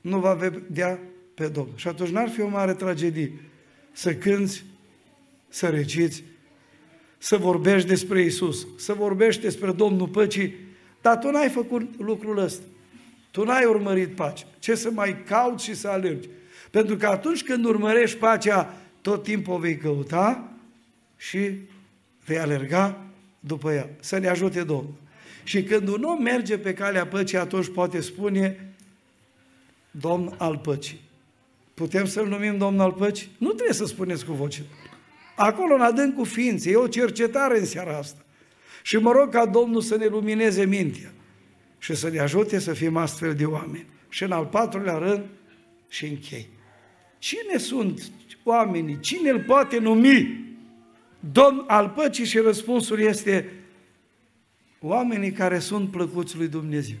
nu 0.00 0.18
va 0.18 0.34
vedea 0.34 0.98
pe 1.34 1.48
Domnul. 1.48 1.76
Și 1.76 1.88
atunci 1.88 2.10
n-ar 2.10 2.28
fi 2.28 2.40
o 2.40 2.48
mare 2.48 2.74
tragedie 2.74 3.32
să 3.92 4.14
cânți 4.14 4.64
să 5.50 5.66
reciți, 5.68 6.22
să 7.18 7.36
vorbești 7.36 7.88
despre 7.88 8.22
Isus, 8.22 8.66
să 8.76 8.92
vorbești 8.92 9.42
despre 9.42 9.72
Domnul 9.72 10.08
Păcii, 10.08 10.54
dar 11.00 11.18
tu 11.18 11.30
n-ai 11.30 11.48
făcut 11.48 11.98
lucrul 11.98 12.38
ăsta. 12.38 12.64
Tu 13.30 13.44
n-ai 13.44 13.64
urmărit 13.64 14.14
pacea. 14.14 14.46
Ce 14.58 14.74
să 14.74 14.90
mai 14.90 15.22
cauți 15.26 15.64
și 15.64 15.74
să 15.74 15.88
alergi? 15.88 16.28
Pentru 16.70 16.96
că 16.96 17.06
atunci 17.06 17.42
când 17.42 17.64
urmărești 17.64 18.18
pacea, 18.18 18.74
tot 19.00 19.22
timpul 19.22 19.54
o 19.54 19.58
vei 19.58 19.76
căuta 19.76 20.52
și 21.16 21.50
vei 22.24 22.38
alerga 22.38 23.04
după 23.40 23.72
ea. 23.72 23.88
Să 24.00 24.18
ne 24.18 24.28
ajute 24.28 24.62
Domnul. 24.62 24.94
Și 25.44 25.62
când 25.62 25.88
un 25.88 26.02
om 26.02 26.22
merge 26.22 26.58
pe 26.58 26.74
calea 26.74 27.06
păcii, 27.06 27.38
atunci 27.38 27.68
poate 27.68 28.00
spune 28.00 28.72
Domn 29.90 30.34
al 30.38 30.58
păcii. 30.58 31.00
Putem 31.74 32.06
să-L 32.06 32.28
numim 32.28 32.58
Domn 32.58 32.80
al 32.80 32.92
păcii? 32.92 33.28
Nu 33.38 33.48
trebuie 33.52 33.74
să 33.74 33.84
spuneți 33.84 34.24
cu 34.24 34.32
voce 34.32 34.62
acolo 35.40 35.74
în 35.74 35.80
adâncul 35.80 36.24
ființei, 36.24 36.72
e 36.72 36.76
o 36.76 36.86
cercetare 36.86 37.58
în 37.58 37.64
seara 37.64 37.96
asta. 37.96 38.24
Și 38.82 38.96
mă 38.96 39.12
rog 39.12 39.30
ca 39.30 39.46
Domnul 39.46 39.80
să 39.80 39.96
ne 39.96 40.06
lumineze 40.06 40.64
mintea 40.64 41.12
și 41.78 41.94
să 41.94 42.08
ne 42.08 42.18
ajute 42.18 42.58
să 42.58 42.72
fim 42.72 42.96
astfel 42.96 43.34
de 43.34 43.44
oameni. 43.44 43.86
Și 44.08 44.22
în 44.22 44.32
al 44.32 44.44
patrulea 44.44 44.98
rând 44.98 45.24
și 45.88 46.06
închei. 46.06 46.48
Cine 47.18 47.56
sunt 47.56 48.10
oamenii? 48.44 49.00
Cine 49.00 49.30
îl 49.30 49.40
poate 49.40 49.78
numi 49.78 50.48
Domn 51.32 51.64
al 51.66 51.88
păcii? 51.88 52.24
Și 52.24 52.38
răspunsul 52.38 53.00
este 53.00 53.52
oamenii 54.80 55.32
care 55.32 55.58
sunt 55.58 55.90
plăcuți 55.90 56.36
lui 56.36 56.48
Dumnezeu. 56.48 56.96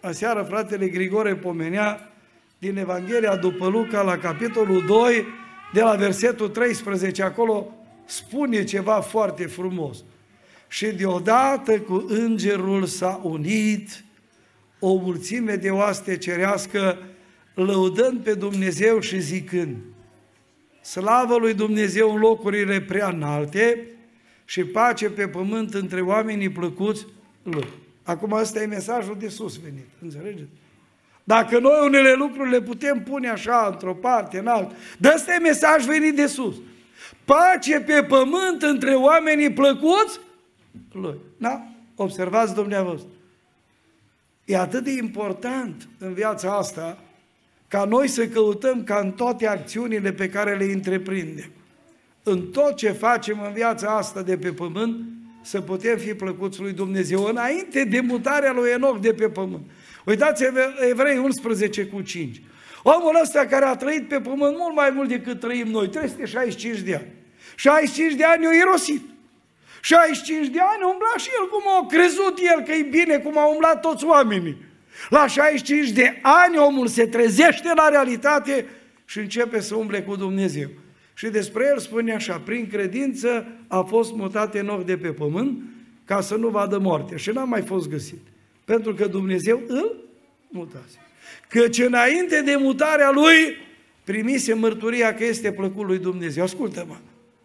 Aseară 0.00 0.42
fratele 0.42 0.88
Grigore 0.88 1.36
pomenea 1.36 2.12
din 2.58 2.76
Evanghelia 2.76 3.36
după 3.36 3.68
Luca 3.68 4.02
la 4.02 4.18
capitolul 4.18 4.84
2 4.86 5.24
de 5.72 5.80
la 5.80 5.94
versetul 5.94 6.48
13, 6.48 7.22
acolo 7.22 7.74
spune 8.04 8.64
ceva 8.64 9.00
foarte 9.00 9.46
frumos. 9.46 10.04
Și 10.68 10.86
deodată 10.86 11.80
cu 11.80 12.04
îngerul 12.08 12.84
s-a 12.84 13.20
unit 13.22 14.04
o 14.78 14.94
mulțime 14.94 15.54
de 15.54 15.70
oaste 15.70 16.16
cerească, 16.16 16.98
lăudând 17.54 18.20
pe 18.20 18.34
Dumnezeu 18.34 19.00
și 19.00 19.20
zicând, 19.20 19.76
Slavă 20.82 21.36
lui 21.36 21.54
Dumnezeu 21.54 22.14
în 22.14 22.20
locurile 22.20 22.80
prea 22.80 23.08
înalte 23.08 23.86
și 24.44 24.64
pace 24.64 25.10
pe 25.10 25.28
pământ 25.28 25.74
între 25.74 26.00
oamenii 26.00 26.48
plăcuți 26.48 27.06
lui. 27.42 27.68
Acum 28.02 28.32
ăsta 28.32 28.62
e 28.62 28.66
mesajul 28.66 29.16
de 29.18 29.28
sus 29.28 29.56
venit, 29.56 29.88
înțelegeți? 30.02 30.59
Dacă 31.30 31.58
noi 31.58 31.86
unele 31.86 32.12
lucruri 32.12 32.50
le 32.50 32.60
putem 32.60 33.02
pune 33.02 33.28
așa, 33.28 33.68
într-o 33.72 33.94
parte, 33.94 34.38
în 34.38 34.46
altă, 34.46 34.74
dar 34.98 35.14
ăsta 35.14 35.34
e 35.34 35.38
mesaj 35.38 35.84
venit 35.84 36.16
de 36.16 36.26
sus. 36.26 36.54
Pace 37.24 37.80
pe 37.80 38.02
pământ 38.08 38.62
între 38.62 38.94
oamenii 38.94 39.52
plăcuți 39.52 40.20
lui. 40.92 41.14
Da? 41.36 41.62
Observați 41.94 42.54
dumneavoastră. 42.54 43.08
E 44.44 44.56
atât 44.56 44.84
de 44.84 44.90
important 44.90 45.88
în 45.98 46.12
viața 46.12 46.56
asta 46.56 46.98
ca 47.68 47.84
noi 47.84 48.08
să 48.08 48.26
căutăm 48.26 48.84
ca 48.84 49.00
în 49.02 49.10
toate 49.10 49.46
acțiunile 49.46 50.12
pe 50.12 50.28
care 50.28 50.56
le 50.56 50.64
întreprindem, 50.64 51.50
în 52.22 52.46
tot 52.46 52.76
ce 52.76 52.90
facem 52.90 53.42
în 53.46 53.52
viața 53.52 53.96
asta 53.96 54.22
de 54.22 54.36
pe 54.36 54.52
pământ, 54.52 54.96
să 55.42 55.60
putem 55.60 55.98
fi 55.98 56.14
plăcuți 56.14 56.60
lui 56.60 56.72
Dumnezeu 56.72 57.24
înainte 57.24 57.84
de 57.84 58.00
mutarea 58.00 58.52
lui 58.52 58.70
Enoch 58.70 59.00
de 59.00 59.12
pe 59.12 59.28
pământ. 59.28 59.62
Uitați 60.10 60.44
Evrei 60.90 61.18
11 61.18 61.86
cu 61.86 62.00
5. 62.00 62.42
Omul 62.82 63.18
ăsta 63.22 63.46
care 63.46 63.64
a 63.64 63.76
trăit 63.76 64.08
pe 64.08 64.20
pământ 64.20 64.56
mult 64.58 64.74
mai 64.74 64.90
mult 64.94 65.08
decât 65.08 65.40
trăim 65.40 65.68
noi, 65.68 65.88
365 65.88 66.78
de 66.78 66.94
ani. 66.94 67.06
65 67.56 68.14
de 68.14 68.24
ani 68.24 68.46
o 68.46 68.50
irosit. 68.52 69.02
65 69.80 70.46
de 70.46 70.58
ani 70.60 70.82
umbla 70.90 71.14
și 71.16 71.28
el 71.40 71.48
cum 71.48 71.62
a 71.80 71.86
crezut 71.86 72.38
el 72.54 72.62
că 72.62 72.72
e 72.72 72.82
bine, 72.82 73.18
cum 73.18 73.38
au 73.38 73.50
umblat 73.52 73.80
toți 73.80 74.04
oamenii. 74.04 74.56
La 75.08 75.26
65 75.26 75.90
de 75.90 76.18
ani 76.22 76.58
omul 76.58 76.86
se 76.86 77.06
trezește 77.06 77.72
la 77.76 77.88
realitate 77.88 78.66
și 79.04 79.18
începe 79.18 79.60
să 79.60 79.74
umble 79.74 80.02
cu 80.02 80.16
Dumnezeu. 80.16 80.68
Și 81.14 81.28
despre 81.28 81.66
el 81.72 81.78
spune 81.78 82.14
așa, 82.14 82.42
prin 82.44 82.68
credință 82.68 83.46
a 83.66 83.80
fost 83.80 84.12
mutat 84.12 84.54
în 84.54 84.82
de 84.86 84.96
pe 84.96 85.08
pământ 85.08 85.58
ca 86.04 86.20
să 86.20 86.34
nu 86.34 86.48
vadă 86.48 86.78
moarte 86.78 87.16
și 87.16 87.30
n-a 87.30 87.44
mai 87.44 87.62
fost 87.62 87.88
găsit. 87.88 88.29
Pentru 88.70 88.94
că 88.94 89.06
Dumnezeu 89.06 89.62
îl 89.66 89.96
mutase. 90.48 90.98
Căci 91.48 91.78
înainte 91.78 92.42
de 92.42 92.56
mutarea 92.58 93.10
lui, 93.10 93.56
primise 94.04 94.54
mărturia 94.54 95.14
că 95.14 95.24
este 95.24 95.52
plăcut 95.52 95.86
lui 95.86 95.98
Dumnezeu. 95.98 96.42
Ascultă-mă, 96.42 96.96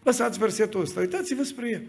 lăsați 0.03 0.39
versetul 0.39 0.81
ăsta, 0.81 0.99
uitați-vă 0.99 1.43
spre 1.43 1.69
el. 1.69 1.81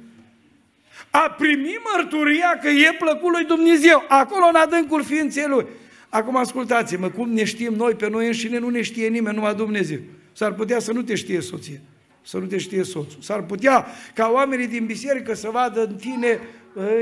A 1.11 1.31
primit 1.39 1.79
mărturia 1.95 2.59
că 2.63 2.69
e 2.69 2.97
plăcut 2.99 3.33
lui 3.33 3.45
Dumnezeu, 3.45 4.05
acolo 4.09 4.47
în 4.47 4.55
adâncul 4.55 5.05
ființei 5.05 5.47
lui. 5.49 5.67
Acum 6.09 6.37
ascultați-mă, 6.37 7.11
cum 7.11 7.33
ne 7.33 7.45
știm 7.45 7.75
noi 7.75 7.95
pe 7.95 8.09
noi 8.09 8.27
înșine, 8.27 8.59
nu 8.59 8.69
ne 8.69 8.83
știe 8.83 9.09
nimeni, 9.09 9.35
numai 9.35 9.55
Dumnezeu. 9.55 9.99
S-ar 10.33 10.55
putea 10.55 10.79
să 10.79 10.93
nu 10.93 11.03
te 11.03 11.15
știe 11.15 11.41
soție, 11.41 11.81
să 12.23 12.39
nu 12.39 12.47
te 12.47 12.59
știe 12.59 12.83
soțul. 12.83 13.21
S-ar 13.21 13.43
putea 13.43 13.87
ca 14.15 14.31
oamenii 14.35 14.67
din 14.67 14.87
biserică 14.87 15.35
să 15.35 15.49
vadă 15.49 15.85
în 15.85 15.95
tine, 15.95 16.41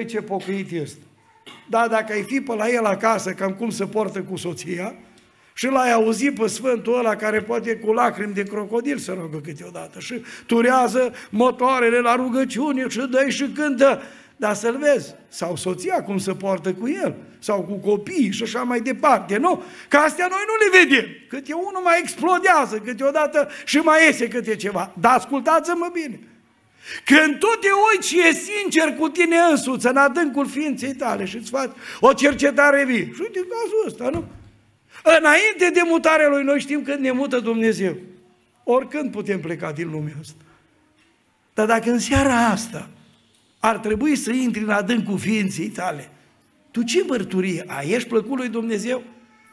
ce 0.07 0.21
pocăit 0.21 0.71
este. 0.71 0.99
Da, 1.69 1.89
dacă 1.89 2.13
ai 2.13 2.23
fi 2.23 2.41
pe 2.41 2.55
la 2.55 2.69
el 2.69 2.85
acasă, 2.85 3.31
cam 3.31 3.53
cum 3.53 3.71
se 3.71 3.87
portă 3.87 4.23
cu 4.23 4.37
soția, 4.37 4.95
și 5.55 5.67
l-ai 5.67 5.93
auzit 5.93 6.39
pe 6.39 6.47
Sfântul 6.47 6.99
ăla 6.99 7.17
care 7.17 7.41
poate 7.41 7.77
cu 7.77 7.93
lacrimi 7.93 8.35
de 8.35 8.43
crocodil 8.43 8.99
să 8.99 9.17
rogă 9.21 9.39
câteodată 9.39 10.01
și 10.01 10.23
turează 10.47 11.13
motoarele 11.31 11.99
la 11.99 12.15
rugăciune 12.15 12.89
și 12.89 13.07
dă 13.11 13.29
și 13.29 13.49
cântă. 13.49 14.03
Dar 14.37 14.55
să-l 14.55 14.77
vezi, 14.77 15.15
sau 15.29 15.57
soția 15.57 16.03
cum 16.03 16.19
se 16.19 16.33
poartă 16.33 16.73
cu 16.73 16.89
el, 16.89 17.15
sau 17.39 17.63
cu 17.63 17.75
copiii 17.75 18.33
și 18.33 18.43
așa 18.43 18.63
mai 18.63 18.81
departe, 18.81 19.37
nu? 19.37 19.63
Că 19.89 19.97
astea 19.97 20.27
noi 20.31 20.45
nu 20.47 20.79
le 20.79 20.85
vedem. 20.85 21.11
Câte 21.29 21.53
unul 21.53 21.81
mai 21.85 21.99
explodează 22.03 22.77
câteodată 22.77 23.49
și 23.65 23.77
mai 23.77 24.07
iese 24.07 24.29
câte 24.29 24.57
ceva. 24.57 24.93
Dar 25.01 25.17
ascultați-mă 25.17 25.91
bine. 25.93 26.21
Când 27.05 27.39
tu 27.39 27.47
te 27.61 27.69
uiți 27.91 28.09
și 28.09 28.21
e 28.21 28.33
sincer 28.33 28.97
cu 28.97 29.09
tine 29.09 29.37
însuți 29.51 29.87
în 29.87 29.97
adâncul 29.97 30.47
ființei 30.47 30.95
tale 30.95 31.25
și 31.25 31.37
îți 31.37 31.51
faci 31.51 31.71
o 32.01 32.13
cercetare 32.13 32.85
vie. 32.85 33.11
Și 33.15 33.21
uite 33.21 33.39
cazul 33.39 33.85
ăsta, 33.87 34.09
nu? 34.09 34.25
Înainte 35.19 35.71
de 35.73 35.81
mutarea 35.85 36.29
lui, 36.29 36.43
noi 36.43 36.61
știm 36.61 36.83
când 36.83 36.99
ne 36.99 37.11
mută 37.11 37.41
Dumnezeu. 37.41 37.97
Oricând 38.65 39.11
putem 39.11 39.41
pleca 39.41 39.73
din 39.73 39.91
lumea 39.91 40.15
asta. 40.21 40.45
Dar 41.55 41.67
dacă 41.67 41.91
în 41.91 41.99
seara 41.99 42.47
asta 42.47 42.89
ar 43.59 43.79
trebui 43.79 44.17
să 44.17 44.33
intri 44.33 44.63
în 44.63 44.71
adâncul 44.71 45.19
ființei 45.19 45.69
tale, 45.69 46.11
tu 46.71 46.83
ce 46.83 47.05
mărturie 47.07 47.65
ai? 47.67 47.91
Ești 47.91 48.09
plăcut 48.09 48.39
lui 48.39 48.49
Dumnezeu? 48.49 49.03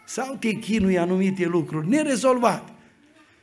Sau 0.06 0.38
te 0.40 0.52
chinui 0.52 0.98
anumite 0.98 1.46
lucruri 1.46 1.90
nerezolvate? 1.90 2.72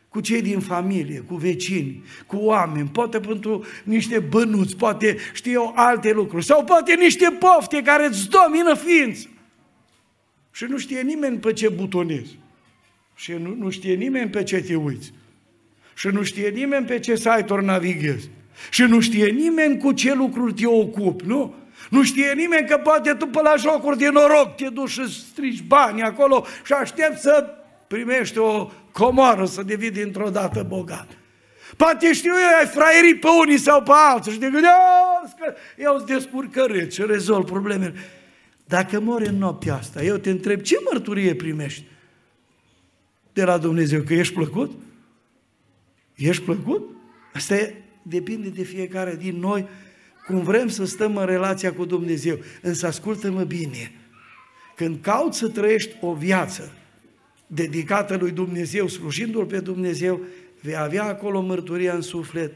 Cu 0.09 0.21
cei 0.21 0.43
din 0.43 0.61
familie, 0.61 1.19
cu 1.19 1.35
vecini, 1.35 2.05
cu 2.27 2.37
oameni, 2.37 2.89
poate 2.89 3.21
pentru 3.21 3.65
niște 3.85 4.19
bănuți, 4.19 4.77
poate 4.77 5.17
știu 5.33 5.53
eu 5.53 5.73
alte 5.77 6.13
lucruri, 6.13 6.45
sau 6.45 6.65
poate 6.65 6.95
niște 6.95 7.37
pofte 7.39 7.83
care 7.83 8.07
îți 8.07 8.29
domină 8.29 8.75
ființă. 8.75 9.29
Și 10.53 10.65
nu 10.65 10.79
știe 10.79 11.01
nimeni 11.01 11.39
pe 11.39 11.53
ce 11.53 11.69
butonezi. 11.69 12.39
Și 13.15 13.33
nu, 13.33 13.55
nu 13.59 13.71
știe 13.71 13.95
nimeni 13.95 14.31
pe 14.31 14.43
ce 14.43 14.61
te 14.61 14.75
uiți. 14.75 15.13
Și 15.95 16.07
nu 16.07 16.23
știe 16.23 16.49
nimeni 16.49 16.87
pe 16.87 16.99
ce 16.99 17.15
site-uri 17.15 17.65
navighezi. 17.65 18.29
Și 18.71 18.83
nu 18.83 19.01
știe 19.01 19.27
nimeni 19.27 19.79
cu 19.79 19.93
ce 19.93 20.15
lucruri 20.15 20.53
te 20.53 20.67
ocupi, 20.67 21.27
nu? 21.27 21.55
Nu 21.91 22.03
știe 22.03 22.33
nimeni 22.37 22.69
că 22.69 22.77
poate 22.77 23.13
tu 23.13 23.27
pe 23.27 23.41
la 23.43 23.55
jocuri 23.57 23.99
de 23.99 24.09
noroc 24.09 24.57
te 24.57 24.69
duci 24.69 24.91
și 24.91 25.29
strici 25.31 25.63
bani 25.63 26.03
acolo 26.03 26.47
și 26.65 26.73
aștept 26.73 27.19
să 27.19 27.45
primești 27.87 28.39
o 28.39 28.71
comoară 28.99 29.45
să 29.45 29.63
devii 29.63 29.91
dintr-o 29.91 30.31
dată 30.31 30.63
bogat. 30.63 31.09
Poate 31.77 32.13
știu 32.13 32.31
eu, 32.31 32.59
ai 32.59 32.67
fraierii 32.67 33.17
pe 33.17 33.27
unii 33.41 33.59
sau 33.59 33.83
pe 33.83 33.91
alții 33.95 34.33
și 34.33 34.39
te 34.39 34.51
gândești, 34.51 35.39
că 35.39 35.55
eu 35.77 35.95
îți 35.95 36.07
descurcăreț 36.07 36.95
și 36.95 37.03
rezolv 37.07 37.45
problemele. 37.45 37.95
Dacă 38.65 39.01
mori 39.01 39.27
în 39.27 39.39
noaptea 39.39 39.75
asta, 39.75 40.03
eu 40.03 40.17
te 40.17 40.31
întreb, 40.31 40.61
ce 40.61 40.77
mărturie 40.91 41.35
primești 41.35 41.85
de 43.33 43.45
la 43.45 43.59
Dumnezeu? 43.59 44.03
Că 44.03 44.15
ești 44.15 44.35
plăcut? 44.35 44.73
Ești 46.15 46.43
plăcut? 46.43 46.89
Asta 47.33 47.55
e, 47.57 47.75
depinde 48.03 48.49
de 48.49 48.63
fiecare 48.63 49.17
din 49.17 49.39
noi 49.39 49.69
cum 50.27 50.43
vrem 50.43 50.69
să 50.69 50.85
stăm 50.85 51.17
în 51.17 51.27
relația 51.27 51.73
cu 51.73 51.85
Dumnezeu. 51.85 52.39
Însă 52.63 52.87
ascultă-mă 52.87 53.43
bine, 53.43 53.93
când 54.77 54.99
cauți 55.01 55.39
să 55.39 55.49
trăiești 55.49 55.97
o 56.01 56.13
viață 56.13 56.73
dedicată 57.51 58.17
lui 58.21 58.31
Dumnezeu, 58.31 58.87
slujindu-L 58.87 59.45
pe 59.45 59.61
Dumnezeu, 59.61 60.21
vei 60.61 60.77
avea 60.77 61.05
acolo 61.05 61.41
mărturia 61.41 61.95
în 61.95 62.01
suflet 62.01 62.53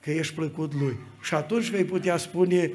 că 0.00 0.10
ești 0.10 0.34
plăcut 0.34 0.72
Lui. 0.80 0.96
Și 1.22 1.34
atunci 1.34 1.70
vei 1.70 1.84
putea 1.84 2.16
spune, 2.16 2.70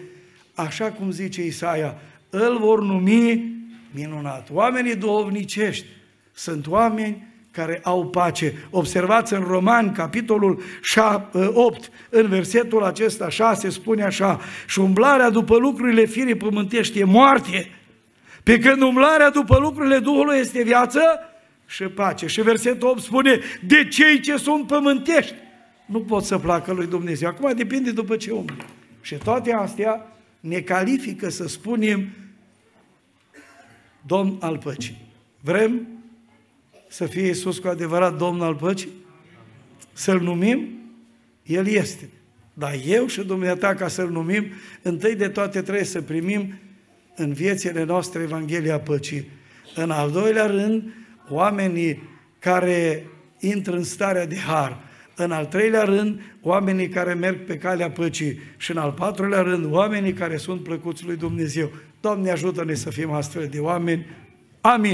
așa 0.54 0.92
cum 0.92 1.12
zice 1.12 1.46
Isaia, 1.46 1.96
îl 2.30 2.58
vor 2.60 2.82
numi 2.82 3.56
minunat. 3.92 4.48
Oamenii 4.52 4.96
duhovnicești 4.96 5.86
sunt 6.34 6.68
oameni 6.68 7.28
care 7.52 7.80
au 7.84 8.08
pace. 8.08 8.54
Observați 8.70 9.34
în 9.34 9.44
Roman, 9.48 9.92
capitolul 9.92 10.62
8, 11.54 11.92
în 12.10 12.28
versetul 12.28 12.84
acesta 12.84 13.30
6, 13.30 13.70
spune 13.70 14.04
așa, 14.04 14.40
și 14.68 14.80
umblarea 14.80 15.30
după 15.30 15.58
lucrurile 15.58 16.06
firii 16.06 16.36
pământești 16.36 17.00
e 17.00 17.04
moarte, 17.04 17.72
pe 18.44 18.60
când 18.60 18.82
umblarea 18.82 19.30
după 19.30 19.58
lucrurile 19.62 20.00
Duhului 20.00 20.38
este 20.38 20.64
viață 20.64 21.00
și 21.68 21.84
pace. 21.84 22.28
Și 22.28 22.42
versetul 22.42 22.88
8 22.88 23.02
spune, 23.02 23.40
de 23.68 23.88
cei 23.88 24.20
ce 24.20 24.38
sunt 24.38 24.68
pământești 24.68 25.34
nu 25.88 26.02
pot 26.02 26.24
să 26.24 26.38
placă 26.38 26.74
lui 26.74 26.88
Dumnezeu. 26.88 27.30
Acum 27.30 27.56
depinde 27.56 27.92
după 27.92 28.16
ce 28.16 28.32
umblă. 28.32 28.66
Și 29.02 29.16
toate 29.16 29.54
astea 29.54 30.18
ne 30.40 30.60
califică 30.60 31.30
să 31.30 31.48
spunem 31.48 32.10
Domn 34.06 34.38
al 34.40 34.58
păcii. 34.58 34.98
Vrem 35.42 35.88
să 36.88 37.06
fie 37.06 37.26
Iisus 37.26 37.58
cu 37.58 37.68
adevărat 37.68 38.18
Domn 38.18 38.42
al 38.42 38.56
păcii? 38.56 38.92
Să-L 39.94 40.22
numim? 40.22 40.68
El 41.44 41.68
este. 41.68 42.10
Dar 42.54 42.76
eu 42.86 43.08
și 43.08 43.24
dumneata, 43.24 43.74
ca 43.74 43.88
să-L 43.88 44.10
numim, 44.10 44.46
întâi 44.82 45.16
de 45.16 45.30
toate 45.30 45.62
trebuie 45.62 45.84
să 45.86 46.02
primim 46.02 46.54
în 47.16 47.34
viețile 47.34 47.84
noastre 47.84 48.22
Evanghelia 48.22 48.80
Păcii. 48.80 49.28
În 49.76 49.92
al 49.92 50.12
doilea 50.12 50.46
rând, 50.46 50.94
oamenii 51.30 52.04
care 52.40 53.06
intră 53.40 53.76
în 53.76 53.84
starea 53.84 54.26
de 54.26 54.38
har. 54.38 54.86
În 55.16 55.32
al 55.32 55.46
treilea 55.46 55.84
rând, 55.84 56.20
oamenii 56.42 56.90
care 56.90 57.14
merg 57.14 57.46
pe 57.46 57.58
calea 57.58 57.92
păcii. 57.92 58.40
Și 58.58 58.72
în 58.72 58.78
al 58.78 58.92
patrulea 58.92 59.42
rând, 59.42 59.72
oamenii 59.72 60.14
care 60.14 60.38
sunt 60.38 60.64
plăcuți 60.64 61.06
lui 61.06 61.16
Dumnezeu. 61.16 61.72
Doamne 62.02 62.32
ajută-ne 62.32 62.74
să 62.74 62.90
fim 62.90 63.12
astfel 63.12 63.48
de 63.52 63.60
oameni. 63.60 64.06
Amin. 64.62 64.86